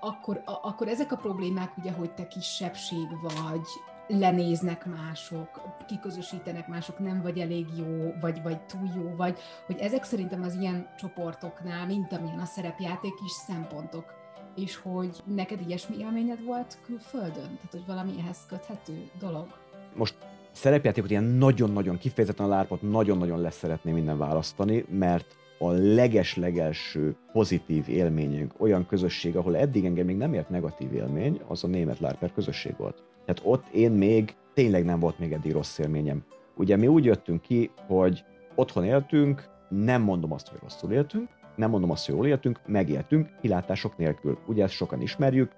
[0.00, 3.66] akkor, a, akkor ezek a problémák, ugye, hogy te kisebbség vagy,
[4.08, 10.04] lenéznek mások, kiközösítenek mások, nem vagy elég jó, vagy, vagy túl jó vagy, hogy ezek
[10.04, 14.15] szerintem az ilyen csoportoknál, mint amilyen a szerepjáték is szempontok,
[14.56, 17.32] és hogy neked ilyesmi élményed volt külföldön?
[17.32, 19.46] Tehát, hogy valami ehhez köthető dolog?
[19.94, 20.14] Most
[20.52, 27.88] szerepjátékot ilyen nagyon-nagyon kifejezetten a lárpot nagyon-nagyon lesz szeretném minden választani, mert a leges-legelső pozitív
[27.88, 32.32] élményünk, olyan közösség, ahol eddig engem még nem ért negatív élmény, az a német lárper
[32.32, 33.02] közösség volt.
[33.24, 36.24] Tehát ott én még tényleg nem volt még eddig rossz élményem.
[36.56, 41.70] Ugye mi úgy jöttünk ki, hogy otthon éltünk, nem mondom azt, hogy rosszul éltünk, nem
[41.70, 44.38] mondom azt, hogy jól éltünk, megéltünk, kilátások nélkül.
[44.46, 45.52] Ugye ezt sokan ismerjük,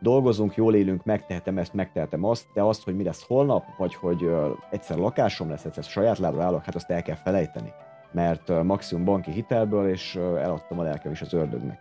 [0.00, 4.30] dolgozunk, jól élünk, megtehetem ezt, megtehetem azt, de azt, hogy mi lesz holnap, vagy hogy
[4.70, 7.72] egyszer lakásom lesz, egyszer saját lábra állok, hát azt el kell felejteni.
[8.12, 11.78] Mert maximum banki hitelből, és eladtam a lelkem is az ördögnek.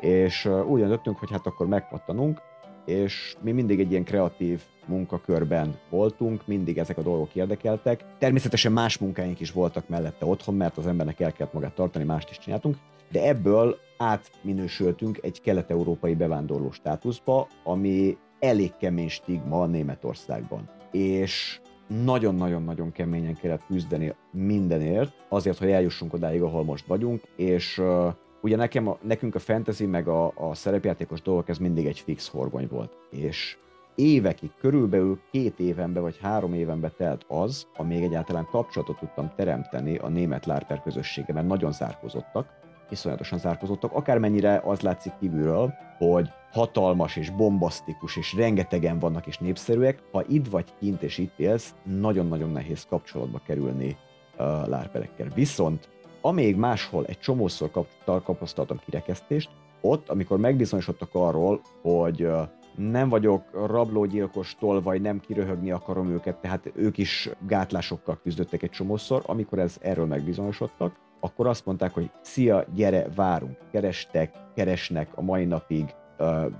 [0.00, 2.40] És úgy döntöttünk, hogy hát akkor megpattanunk,
[2.84, 8.04] és mi mindig egy ilyen kreatív munkakörben voltunk, mindig ezek a dolgok érdekeltek.
[8.18, 12.30] Természetesen más munkáink is voltak mellette otthon, mert az embernek el kellett magát tartani, mást
[12.30, 12.76] is csináltunk,
[13.10, 20.68] de ebből átminősültünk egy kelet-európai bevándorló státuszba, ami elég kemény stigma Németországban.
[20.90, 21.60] És
[22.04, 28.56] nagyon-nagyon-nagyon keményen kellett küzdeni mindenért, azért, hogy eljussunk odáig, ahol most vagyunk, és uh, ugye
[28.56, 32.68] nekem, a, nekünk a fantasy meg a, a szerepjátékos dolgok, ez mindig egy fix horgony
[32.70, 32.96] volt.
[33.10, 33.56] És
[33.94, 40.08] évekig, körülbelül két évenbe vagy három évenbe telt az, amíg egyáltalán kapcsolatot tudtam teremteni a
[40.08, 42.58] német lárper közössége, mert nagyon zárkozottak,
[42.90, 50.02] iszonyatosan zárkozottak, akármennyire az látszik kívülről, hogy hatalmas és bombasztikus, és rengetegen vannak és népszerűek,
[50.12, 53.96] ha itt vagy kint és itt élsz, nagyon-nagyon nehéz kapcsolatba kerülni
[54.38, 55.28] uh, lárperekkel.
[55.34, 55.88] Viszont
[56.20, 59.50] amíg máshol egy csomószor kap, tapasztaltam kirekesztést,
[59.80, 62.40] ott, amikor megbizonyosodtak arról, hogy uh,
[62.88, 69.22] nem vagyok rablógyilkostól, vagy nem kiröhögni akarom őket, tehát ők is gátlásokkal küzdöttek egy csomószor,
[69.26, 75.44] amikor ez erről megbizonyosodtak, akkor azt mondták, hogy szia, gyere, várunk, kerestek, keresnek a mai
[75.44, 75.94] napig,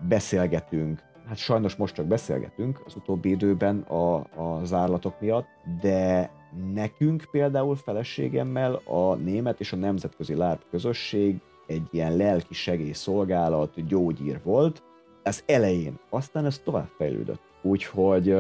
[0.09, 5.49] beszélgetünk, hát sajnos most csak beszélgetünk az utóbbi időben a, a zárlatok miatt,
[5.81, 6.31] de
[6.75, 14.41] nekünk például feleségemmel a német és a nemzetközi lárp közösség egy ilyen lelki segélyszolgálat, gyógyír
[14.43, 14.83] volt,
[15.23, 17.41] ez elején, aztán ez tovább fejlődött.
[17.63, 18.37] Úgyhogy,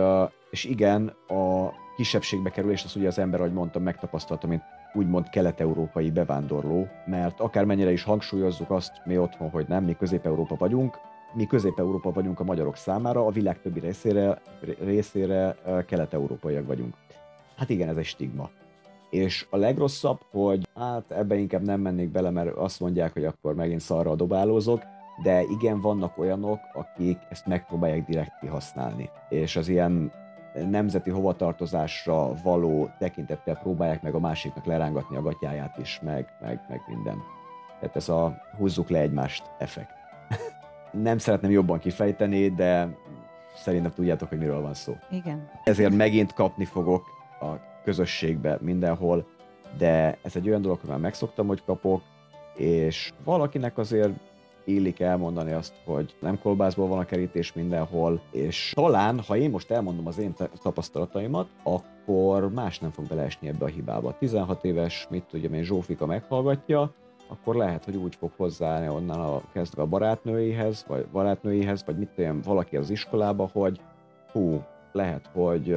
[0.50, 4.62] és igen, a kisebbségbe kerülés, az ugye az ember, ahogy mondtam, megtapasztalta, mint
[4.94, 10.98] úgymond kelet-európai bevándorló, mert akármennyire is hangsúlyozzuk azt mi otthon, hogy nem, mi Közép-Európa vagyunk,
[11.34, 14.40] mi Közép-Európa vagyunk a magyarok számára, a világ többi részére,
[14.80, 15.56] részére
[15.86, 16.94] kelet-európaiak vagyunk.
[17.56, 18.50] Hát igen, ez egy stigma.
[19.10, 23.54] És a legrosszabb, hogy hát ebbe inkább nem mennék bele, mert azt mondják, hogy akkor
[23.54, 24.82] megint szarra dobálózok,
[25.22, 30.12] de igen, vannak olyanok, akik ezt megpróbálják direkt kihasználni, és az ilyen
[30.54, 36.80] nemzeti hovatartozásra való tekintettel próbálják meg a másiknak lerángatni a gatyáját is, meg, meg, meg
[36.86, 37.22] minden.
[37.80, 39.90] Tehát ez a húzzuk le egymást effekt.
[40.92, 42.96] Nem szeretném jobban kifejteni, de
[43.54, 44.96] szerintem tudjátok, hogy miről van szó.
[45.10, 45.50] Igen.
[45.64, 47.04] Ezért megint kapni fogok
[47.40, 47.46] a
[47.84, 49.26] közösségbe mindenhol,
[49.78, 52.02] de ez egy olyan dolog, hogy már megszoktam, hogy kapok,
[52.54, 54.12] és valakinek azért
[54.74, 59.70] illik elmondani azt, hogy nem kolbászból van a kerítés mindenhol, és talán, ha én most
[59.70, 64.16] elmondom az én tapasztalataimat, akkor más nem fog beleesni ebbe a hibába.
[64.18, 66.92] 16 éves, mit tudjam én, Zsófika meghallgatja,
[67.28, 72.08] akkor lehet, hogy úgy fog hozzáállni onnan a, kezdve a barátnőihez, vagy barátnőihez, vagy mit
[72.08, 73.80] tudom, valaki az iskolába, hogy
[74.32, 74.62] hú,
[74.92, 75.76] lehet, hogy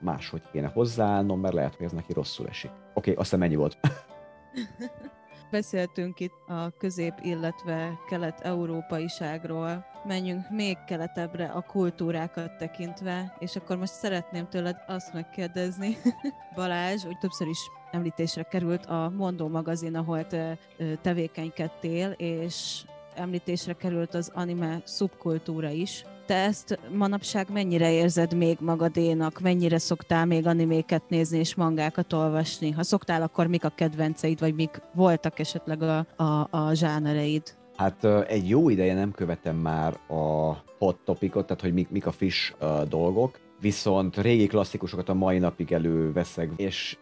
[0.00, 2.70] máshogy kéne hozzáállnom, mert lehet, hogy ez neki rosszul esik.
[2.70, 3.78] Oké, okay, azt hiszem ennyi volt.
[5.52, 9.84] Beszéltünk itt a közép, illetve kelet-európaiságról.
[10.04, 15.96] Menjünk még keletebbre a kultúrákat tekintve, és akkor most szeretném tőled azt megkérdezni,
[16.54, 17.58] Balázs, úgy többször is
[17.90, 20.58] említésre került a Mondó magazin, ahol te
[21.02, 22.84] tevékenykedtél, és
[23.14, 26.04] említésre került az anime szubkultúra is.
[26.26, 29.40] Te ezt manapság mennyire érzed még magadénak?
[29.40, 32.70] Mennyire szoktál még animéket nézni és mangákat olvasni?
[32.70, 37.42] Ha szoktál, akkor mik a kedvenceid, vagy mik voltak esetleg a, a, a zsánereid?
[37.76, 42.12] Hát egy jó ideje nem követem már a hot topicot, tehát hogy mik, mik a
[42.12, 46.96] fish uh, dolgok, viszont régi klasszikusokat a mai napig előveszek, és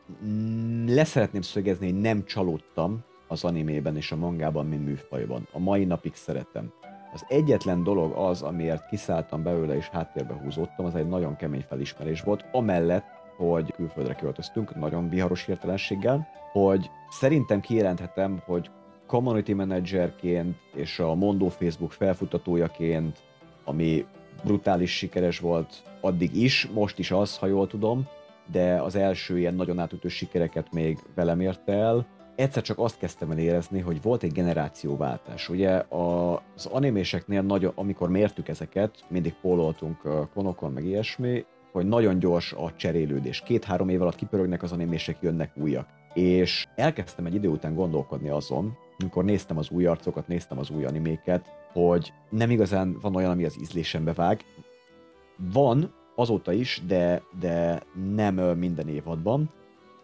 [0.86, 5.46] leszeretném szögezni, hogy nem csalódtam az animében és a mangában, mint műfajban.
[5.52, 6.72] A mai napig szeretem.
[7.12, 12.20] Az egyetlen dolog az, amiért kiszálltam belőle és háttérbe húzódtam, az egy nagyon kemény felismerés
[12.20, 13.04] volt, amellett,
[13.36, 18.70] hogy külföldre költöztünk, nagyon viharos hirtelenséggel, hogy szerintem kijelenthetem, hogy
[19.06, 23.18] community managerként és a Mondó Facebook felfutatójaként,
[23.64, 24.06] ami
[24.44, 28.06] brutális sikeres volt addig is, most is az, ha jól tudom,
[28.52, 32.06] de az első ilyen nagyon átütő sikereket még velem érte el,
[32.40, 35.48] egyszer csak azt kezdtem el érezni, hogy volt egy generációváltás.
[35.48, 42.52] Ugye az animéseknél, nagyon, amikor mértük ezeket, mindig póloltunk konokon, meg ilyesmi, hogy nagyon gyors
[42.52, 43.40] a cserélődés.
[43.40, 45.86] Két-három év alatt kipörögnek az animések, jönnek újak.
[46.14, 50.84] És elkezdtem egy idő után gondolkodni azon, amikor néztem az új arcokat, néztem az új
[50.84, 54.44] animéket, hogy nem igazán van olyan, ami az ízlésembe vág.
[55.52, 57.82] Van azóta is, de, de
[58.14, 59.50] nem minden évadban,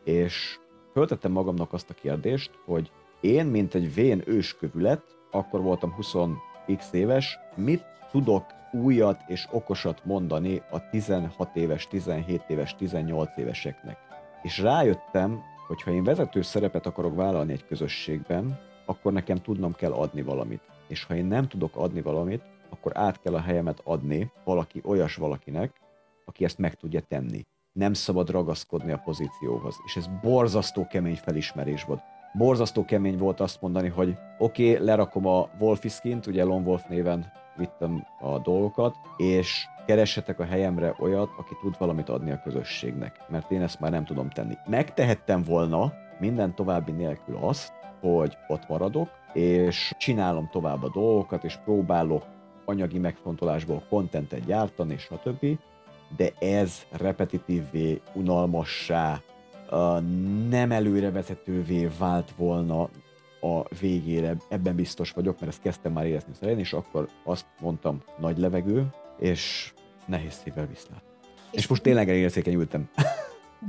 [0.05, 0.59] és
[0.97, 2.90] föltettem magamnak azt a kérdést, hogy
[3.20, 10.62] én, mint egy vén őskövület, akkor voltam 20x éves, mit tudok újat és okosat mondani
[10.70, 13.99] a 16 éves, 17 éves, 18 éveseknek.
[14.42, 19.92] És rájöttem, hogy ha én vezető szerepet akarok vállalni egy közösségben, akkor nekem tudnom kell
[19.92, 20.62] adni valamit.
[20.86, 25.16] És ha én nem tudok adni valamit, akkor át kell a helyemet adni valaki olyas
[25.16, 25.80] valakinek,
[26.24, 27.47] aki ezt meg tudja tenni
[27.77, 29.77] nem szabad ragaszkodni a pozícióhoz.
[29.85, 32.03] És ez borzasztó kemény felismerés volt.
[32.33, 37.33] Borzasztó kemény volt azt mondani, hogy oké, okay, lerakom a Wolfiskint, ugye Lone Wolf néven
[37.57, 43.51] vittem a dolgokat, és keressetek a helyemre olyat, aki tud valamit adni a közösségnek, mert
[43.51, 44.55] én ezt már nem tudom tenni.
[44.66, 51.57] Megtehettem volna minden további nélkül azt, hogy ott maradok, és csinálom tovább a dolgokat, és
[51.64, 52.24] próbálok
[52.64, 55.59] anyagi megfontolásból kontentet gyártani, és többi,
[56.17, 59.21] de ez repetitívvé, unalmassá,
[60.49, 62.89] nem előrevezetővé vált volna
[63.41, 67.47] a végére, ebben biztos vagyok, mert ezt kezdtem már érezni az elején, és akkor azt
[67.61, 68.87] mondtam, nagy levegő,
[69.19, 69.73] és
[70.07, 71.03] nehéz szívvel viszlát.
[71.51, 72.89] És, és most tényleg elérzékenyültem.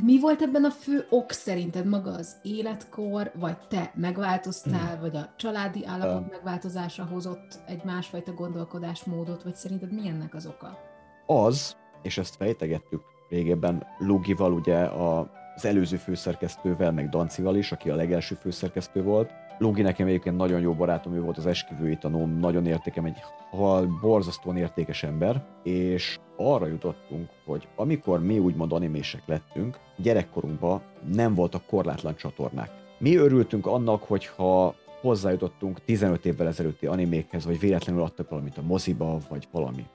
[0.04, 5.00] Mi volt ebben a fő ok szerinted maga az életkor, vagy te megváltoztál, hmm.
[5.00, 10.46] vagy a családi állapot uh, megváltozása hozott egy másfajta gondolkodásmódot, vagy szerinted mi ennek az
[10.46, 10.78] oka?
[11.26, 17.90] Az, és ezt fejtegettük régebben Lugival, ugye a, az előző főszerkesztővel, meg Dancival is, aki
[17.90, 19.32] a legelső főszerkesztő volt.
[19.58, 23.98] Lugi nekem egyébként nagyon jó barátom, ő volt az esküvői tanóm, nagyon értékem, egy hal,
[24.02, 30.82] borzasztóan értékes ember, és arra jutottunk, hogy amikor mi úgymond animések lettünk, gyerekkorunkban
[31.14, 32.72] nem voltak korlátlan csatornák.
[32.98, 39.18] Mi örültünk annak, hogyha hozzájutottunk 15 évvel ezelőtti animékhez, vagy véletlenül adtak valamit a moziba,
[39.30, 39.86] vagy valami.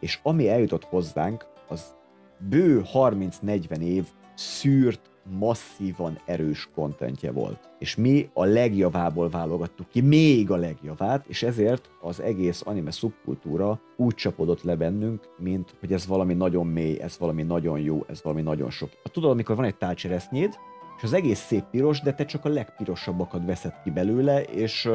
[0.00, 1.94] És ami eljutott hozzánk, az
[2.48, 7.70] bő 30-40 év szűrt, masszívan erős kontentje volt.
[7.78, 13.80] És mi a legjavából válogattuk ki, még a legjavát, és ezért az egész anime szubkultúra
[13.96, 18.22] úgy csapodott le bennünk, mint hogy ez valami nagyon mély, ez valami nagyon jó, ez
[18.22, 18.90] valami nagyon sok.
[19.12, 20.58] Tudod, amikor van egy tálcseresznyéd,
[20.96, 24.88] és az egész szép piros, de te csak a legpirosabbakat veszed ki belőle, és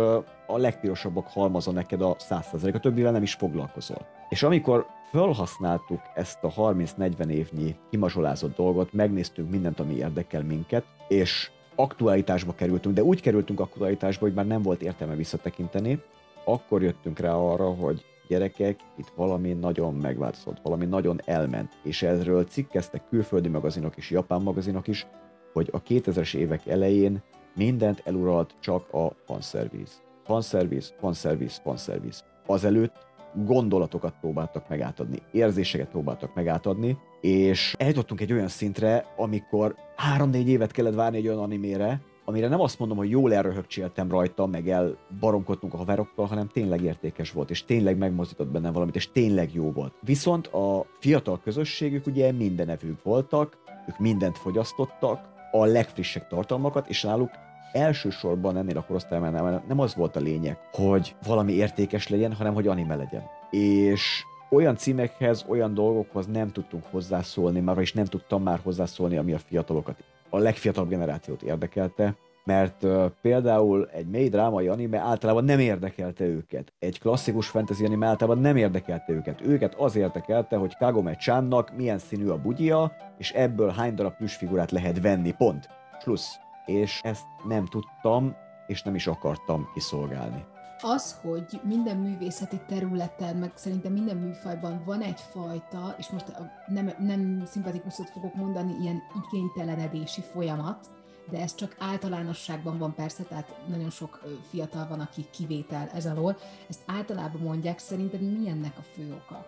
[0.54, 4.06] a legpirosabbak halmaza neked a 100%, a többivel nem is foglalkozol.
[4.30, 11.52] És amikor felhasználtuk ezt a 30-40 évnyi kimazsolázott dolgot, megnéztünk mindent, ami érdekel minket, és
[11.76, 16.02] aktualitásba kerültünk, de úgy kerültünk aktualitásba, hogy már nem volt értelme visszatekinteni,
[16.46, 22.44] akkor jöttünk rá arra, hogy gyerekek, itt valami nagyon megváltozott, valami nagyon elment, és erről
[22.44, 25.08] cikkeztek külföldi magazinok és japán magazinok is,
[25.54, 27.22] hogy a 2000-es évek elején
[27.56, 30.03] mindent eluralt csak a fanszerviz.
[30.24, 32.24] Fanszerviz, fanszerviz, fanszerviz.
[32.46, 40.72] Azelőtt gondolatokat próbáltak megátadni, érzéseket próbáltak megátadni, és eljutottunk egy olyan szintre, amikor három-négy évet
[40.72, 44.98] kellett várni egy olyan animére, amire nem azt mondom, hogy jól elröhögcséltem rajta, meg el
[45.20, 49.72] baromkodtunk a haverokkal, hanem tényleg értékes volt, és tényleg megmozdított bennem valamit, és tényleg jó
[49.72, 49.94] volt.
[50.02, 53.58] Viszont a fiatal közösségük ugye mindenevők voltak,
[53.88, 57.30] ők mindent fogyasztottak, a legfrissebb tartalmakat, és náluk
[57.74, 62.68] elsősorban ennél a korosztálynál nem az volt a lényeg, hogy valami értékes legyen, hanem hogy
[62.68, 63.24] anime legyen.
[63.50, 69.34] És olyan címekhez, olyan dolgokhoz nem tudtunk hozzászólni, már is nem tudtam már hozzászólni, ami
[69.34, 75.60] a fiatalokat, a legfiatalabb generációt érdekelte, mert uh, például egy mély drámai anime általában nem
[75.60, 76.74] érdekelte őket.
[76.80, 79.42] Egy klasszikus fantasy anime általában nem érdekelte őket.
[79.42, 84.72] Őket az érdekelte, hogy Kagome Csannak milyen színű a bugyja, és ebből hány darab plüsfigurát
[84.72, 85.70] lehet venni, pont.
[86.04, 86.43] Plusz.
[86.66, 88.36] És ezt nem tudtam,
[88.68, 90.46] és nem is akartam kiszolgálni
[90.84, 96.26] az, hogy minden művészeti területen, meg szerintem minden műfajban van egyfajta, és most
[96.68, 100.90] nem, nem szimpatikusot fogok mondani, ilyen igénytelenedési folyamat,
[101.30, 106.38] de ez csak általánosságban van persze, tehát nagyon sok fiatal van, aki kivétel ez alól.
[106.70, 109.46] Ezt általában mondják, szerinted mi ennek a fő oka?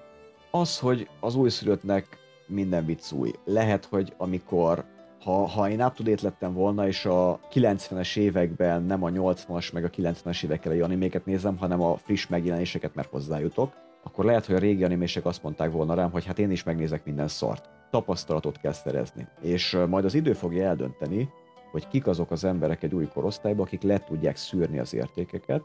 [0.52, 3.32] Az, hogy az újszülöttnek minden vicc új.
[3.46, 4.86] Lehet, hogy amikor
[5.26, 9.90] ha, ha én up lettem volna, és a 90-es években nem a 80-as meg a
[9.90, 13.74] 90-es évek elejé animéket nézem, hanem a friss megjelenéseket, mert hozzájutok,
[14.04, 17.06] akkor lehet, hogy a régi animések azt mondták volna rám, hogy hát én is megnézek
[17.06, 17.70] minden szart.
[17.90, 19.28] Tapasztalatot kell szerezni.
[19.42, 21.30] És majd az idő fogja eldönteni,
[21.72, 25.64] hogy kik azok az emberek egy új korosztályban, akik le tudják szűrni az értékeket,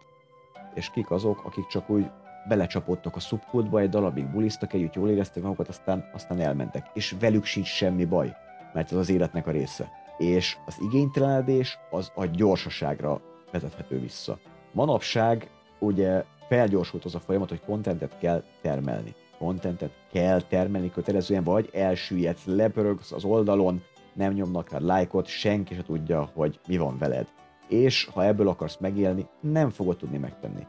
[0.75, 2.11] és kik azok, akik csak úgy
[2.49, 6.87] belecsapódtak a szubkultba, egy darabig bulisztak együtt, jól érezték magukat, aztán, aztán elmentek.
[6.95, 8.37] És velük sincs semmi baj
[8.73, 9.91] mert ez az életnek a része.
[10.19, 14.39] És az igénytelenedés az a gyorsaságra vezethető vissza.
[14.73, 19.15] Manapság ugye felgyorsult az a folyamat, hogy kontentet kell termelni.
[19.39, 25.83] Kontentet kell termelni kötelezően, vagy elsüllyedsz, lepörögsz az oldalon, nem nyomnak rá lájkot, senki se
[25.83, 27.27] tudja, hogy mi van veled.
[27.69, 30.67] És ha ebből akarsz megélni, nem fogod tudni megtenni.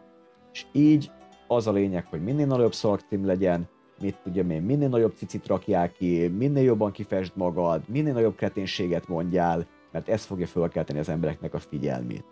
[0.54, 1.12] És így
[1.48, 3.70] az a lényeg, hogy minél nagyobb szalagcím legyen,
[4.02, 9.08] mit tudja én, minél nagyobb cicit rakjál ki, minél jobban kifest magad, minél nagyobb kreténséget
[9.08, 12.24] mondjál, mert ez fogja fölkelteni az embereknek a figyelmét.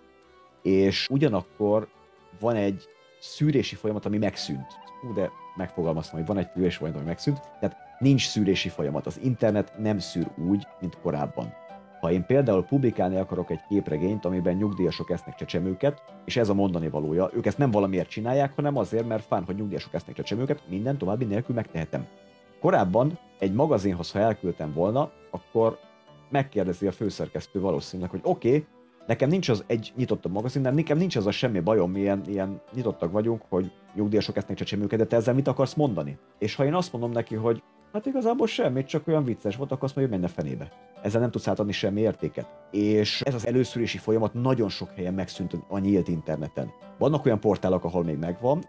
[0.61, 1.87] És ugyanakkor
[2.39, 2.83] van egy
[3.19, 4.67] szűrési folyamat, ami megszűnt.
[5.09, 9.05] Ú, de megfogalmaztam, hogy van egy szűrési folyamat, ami megszűnt, tehát nincs szűrési folyamat.
[9.05, 11.53] Az internet nem szűr úgy, mint korábban.
[11.99, 16.89] Ha én például publikálni akarok egy képregényt, amiben nyugdíjasok esznek csecsemőket, és ez a mondani
[16.89, 20.97] valója, ők ezt nem valamiért csinálják, hanem azért, mert fán, hogy nyugdíjasok esznek csecsemőket, minden
[20.97, 22.07] további nélkül megtehetem.
[22.59, 25.79] Korábban egy magazinhoz, ha elküldtem volna, akkor
[26.29, 28.65] megkérdezi a főszerkesztő valószínűleg, hogy oké, okay,
[29.07, 32.61] nekem nincs az egy nyitottabb magazin, de nekem nincs az a semmi bajom, milyen ilyen
[32.73, 36.17] nyitottak vagyunk, hogy nyugdíjasok esznek csecsemőket, de te ezzel mit akarsz mondani?
[36.37, 37.63] És ha én azt mondom neki, hogy
[37.93, 40.71] Hát igazából semmit, csak olyan vicces volt, akkor azt mondja, hogy menne fenébe.
[41.01, 42.45] Ezzel nem tudsz átadni semmi értéket.
[42.71, 46.71] És ez az előszűrési folyamat nagyon sok helyen megszűnt a nyílt interneten.
[46.97, 48.63] Vannak olyan portálok, ahol még megvan,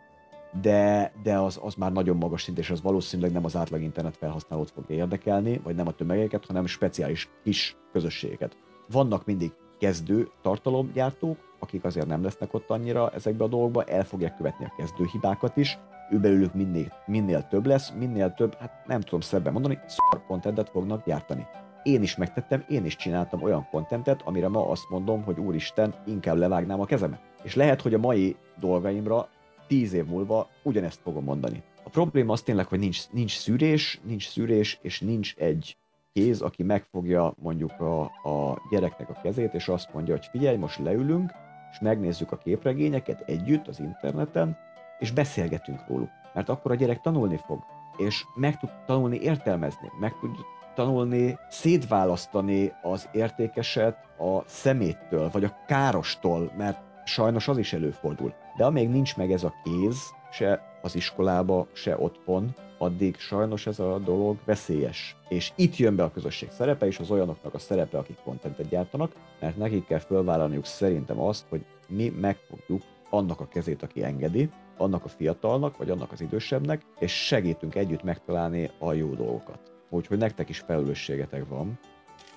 [0.61, 4.17] de, de az, az már nagyon magas szint, és az valószínűleg nem az átlag internet
[4.17, 8.57] felhasználót fogja érdekelni, vagy nem a tömegeket, hanem speciális kis közösségeket.
[8.89, 14.37] Vannak mindig kezdő tartalomgyártók, akik azért nem lesznek ott annyira ezekbe a dolgokba, el fogják
[14.37, 15.79] követni a kezdő hibákat is,
[16.11, 20.71] ő belőlük minél, minél több lesz, minél több, hát nem tudom szebben mondani, szar contentet
[20.71, 21.47] fognak gyártani.
[21.83, 26.37] Én is megtettem, én is csináltam olyan kontentet, amire ma azt mondom, hogy úristen, inkább
[26.37, 27.21] levágnám a kezemet.
[27.43, 29.29] És lehet, hogy a mai dolgaimra
[29.67, 31.63] tíz év múlva ugyanezt fogom mondani.
[31.85, 35.77] A probléma az tényleg, hogy nincs, nincs szűrés, nincs szűrés, és nincs egy
[36.13, 40.79] kéz, aki megfogja mondjuk a, a gyereknek a kezét, és azt mondja, hogy figyelj, most
[40.79, 41.31] leülünk,
[41.71, 44.57] és megnézzük a képregényeket együtt az interneten,
[45.01, 46.11] és beszélgetünk róluk.
[46.35, 47.65] Mert akkor a gyerek tanulni fog,
[47.97, 50.37] és meg tud tanulni értelmezni, meg tud
[50.75, 58.35] tanulni szétválasztani az értékeset a szeméttől, vagy a károstól, mert sajnos az is előfordul.
[58.57, 63.79] De amíg nincs meg ez a kéz, se az iskolába, se otthon, addig sajnos ez
[63.79, 65.17] a dolog veszélyes.
[65.29, 69.13] És itt jön be a közösség szerepe, és az olyanoknak a szerepe, akik kontentet gyártanak,
[69.41, 74.51] mert nekik kell fölvállalniuk szerintem azt, hogy mi meg fogjuk annak a kezét, aki engedi,
[74.81, 79.73] annak a fiatalnak, vagy annak az idősebbnek, és segítünk együtt megtalálni a jó dolgokat.
[79.91, 81.79] Úgyhogy nektek is felelősségetek van.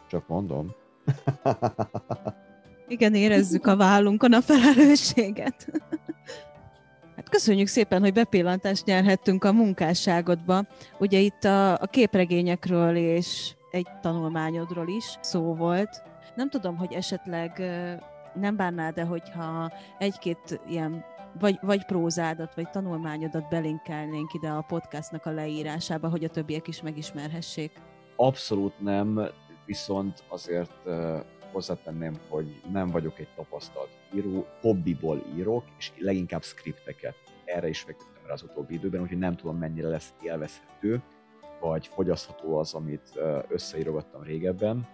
[0.09, 0.71] Csak mondom.
[2.87, 5.67] Igen, érezzük a vállunkon a felelősséget.
[7.15, 10.65] Hát köszönjük szépen, hogy bepillantást nyerhettünk a munkásságodba.
[10.99, 16.03] Ugye itt a, a képregényekről és egy tanulmányodról is szó volt.
[16.35, 17.61] Nem tudom, hogy esetleg
[18.33, 21.05] nem bánnád de hogyha egy-két ilyen
[21.39, 26.81] vagy, vagy prózádat, vagy tanulmányodat belinkelnénk ide a podcastnak a leírásába, hogy a többiek is
[26.81, 27.71] megismerhessék.
[28.15, 29.29] Abszolút nem,
[29.65, 30.89] viszont azért
[31.51, 37.15] hozzátenném, hogy nem vagyok egy tapasztalt író, hobbiból írok, és leginkább skripteket.
[37.45, 41.01] Erre is fektettem rá az utóbbi időben, úgyhogy nem tudom mennyire lesz élvezhető,
[41.59, 44.87] vagy fogyasztható az, amit összeírogattam régebben.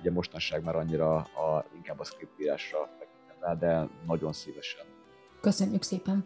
[0.00, 4.91] Ugye mostanság már annyira a, inkább a skriptírásra fektettem rá, de nagyon szívesen.
[5.42, 6.24] Köszönjük szépen!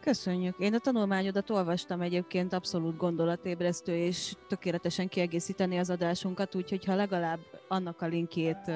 [0.00, 0.58] Köszönjük.
[0.58, 7.38] Én a tanulmányodat olvastam egyébként, abszolút gondolatébresztő, és tökéletesen kiegészíteni az adásunkat, úgyhogy ha legalább
[7.68, 8.70] annak a linkjét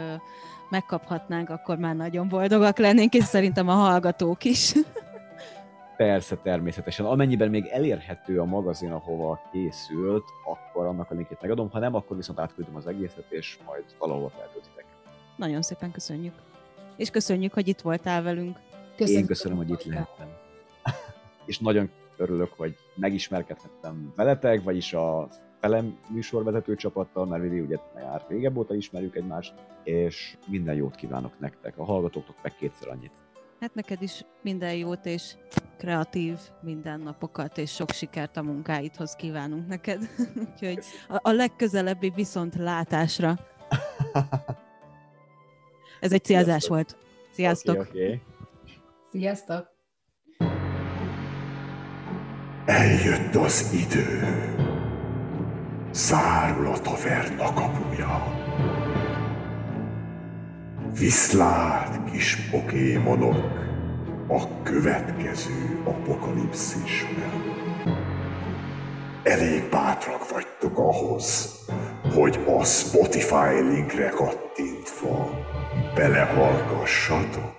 [0.71, 4.73] megkaphatnánk, akkor már nagyon boldogak lennénk, és szerintem a hallgatók is.
[5.97, 7.07] Persze, természetesen.
[7.07, 12.17] Amennyiben még elérhető a magazin, ahova készült, akkor annak a linkjét megadom, ha nem, akkor
[12.17, 14.85] viszont átküldöm az egészet, és majd valahova feltöltitek.
[15.37, 16.35] Nagyon szépen köszönjük.
[16.97, 18.59] És köszönjük, hogy itt voltál velünk.
[18.97, 19.21] Köszönjük.
[19.21, 20.29] Én köszönöm, hogy itt lehettem
[21.47, 25.29] és nagyon örülök, hogy megismerkedhettem veletek, vagyis a
[25.61, 31.39] felem műsorvezető csapattal, mert Vivi ugye már régebb óta ismerjük egymást, és minden jót kívánok
[31.39, 33.13] nektek, a hallgatóktok meg kétszer annyit.
[33.61, 35.35] Hát neked is minden jót és
[35.79, 40.09] kreatív mindennapokat, és sok sikert a munkáidhoz kívánunk neked.
[40.49, 40.79] Úgyhogy
[41.09, 43.39] a, a legközelebbi viszont látásra.
[46.01, 46.97] Ez egy célzás volt.
[47.31, 47.81] Sziasztok!
[47.81, 48.21] Okay, okay.
[49.15, 49.69] Sziasztok!
[52.65, 54.35] Eljött az idő.
[55.93, 58.23] Zárul a taverna kapuja.
[60.99, 63.37] Viszlát, kis pokémonok,
[64.29, 67.43] a következő apokalipszisben.
[69.23, 71.59] Elég bátrak vagytok ahhoz,
[72.15, 75.31] hogy a Spotify linkre kattintva
[75.95, 77.54] belehallgassatok.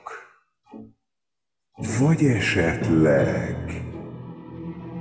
[1.76, 3.58] Vagy esetleg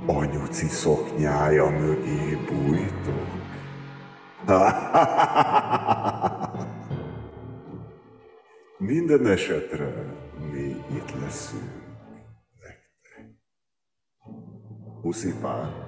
[0.05, 3.27] anyuci szoknyája mögé bújtok?
[8.77, 10.15] Minden esetre
[10.51, 11.71] mi itt leszünk
[12.59, 13.25] nektek.
[15.01, 15.84] Puszipát!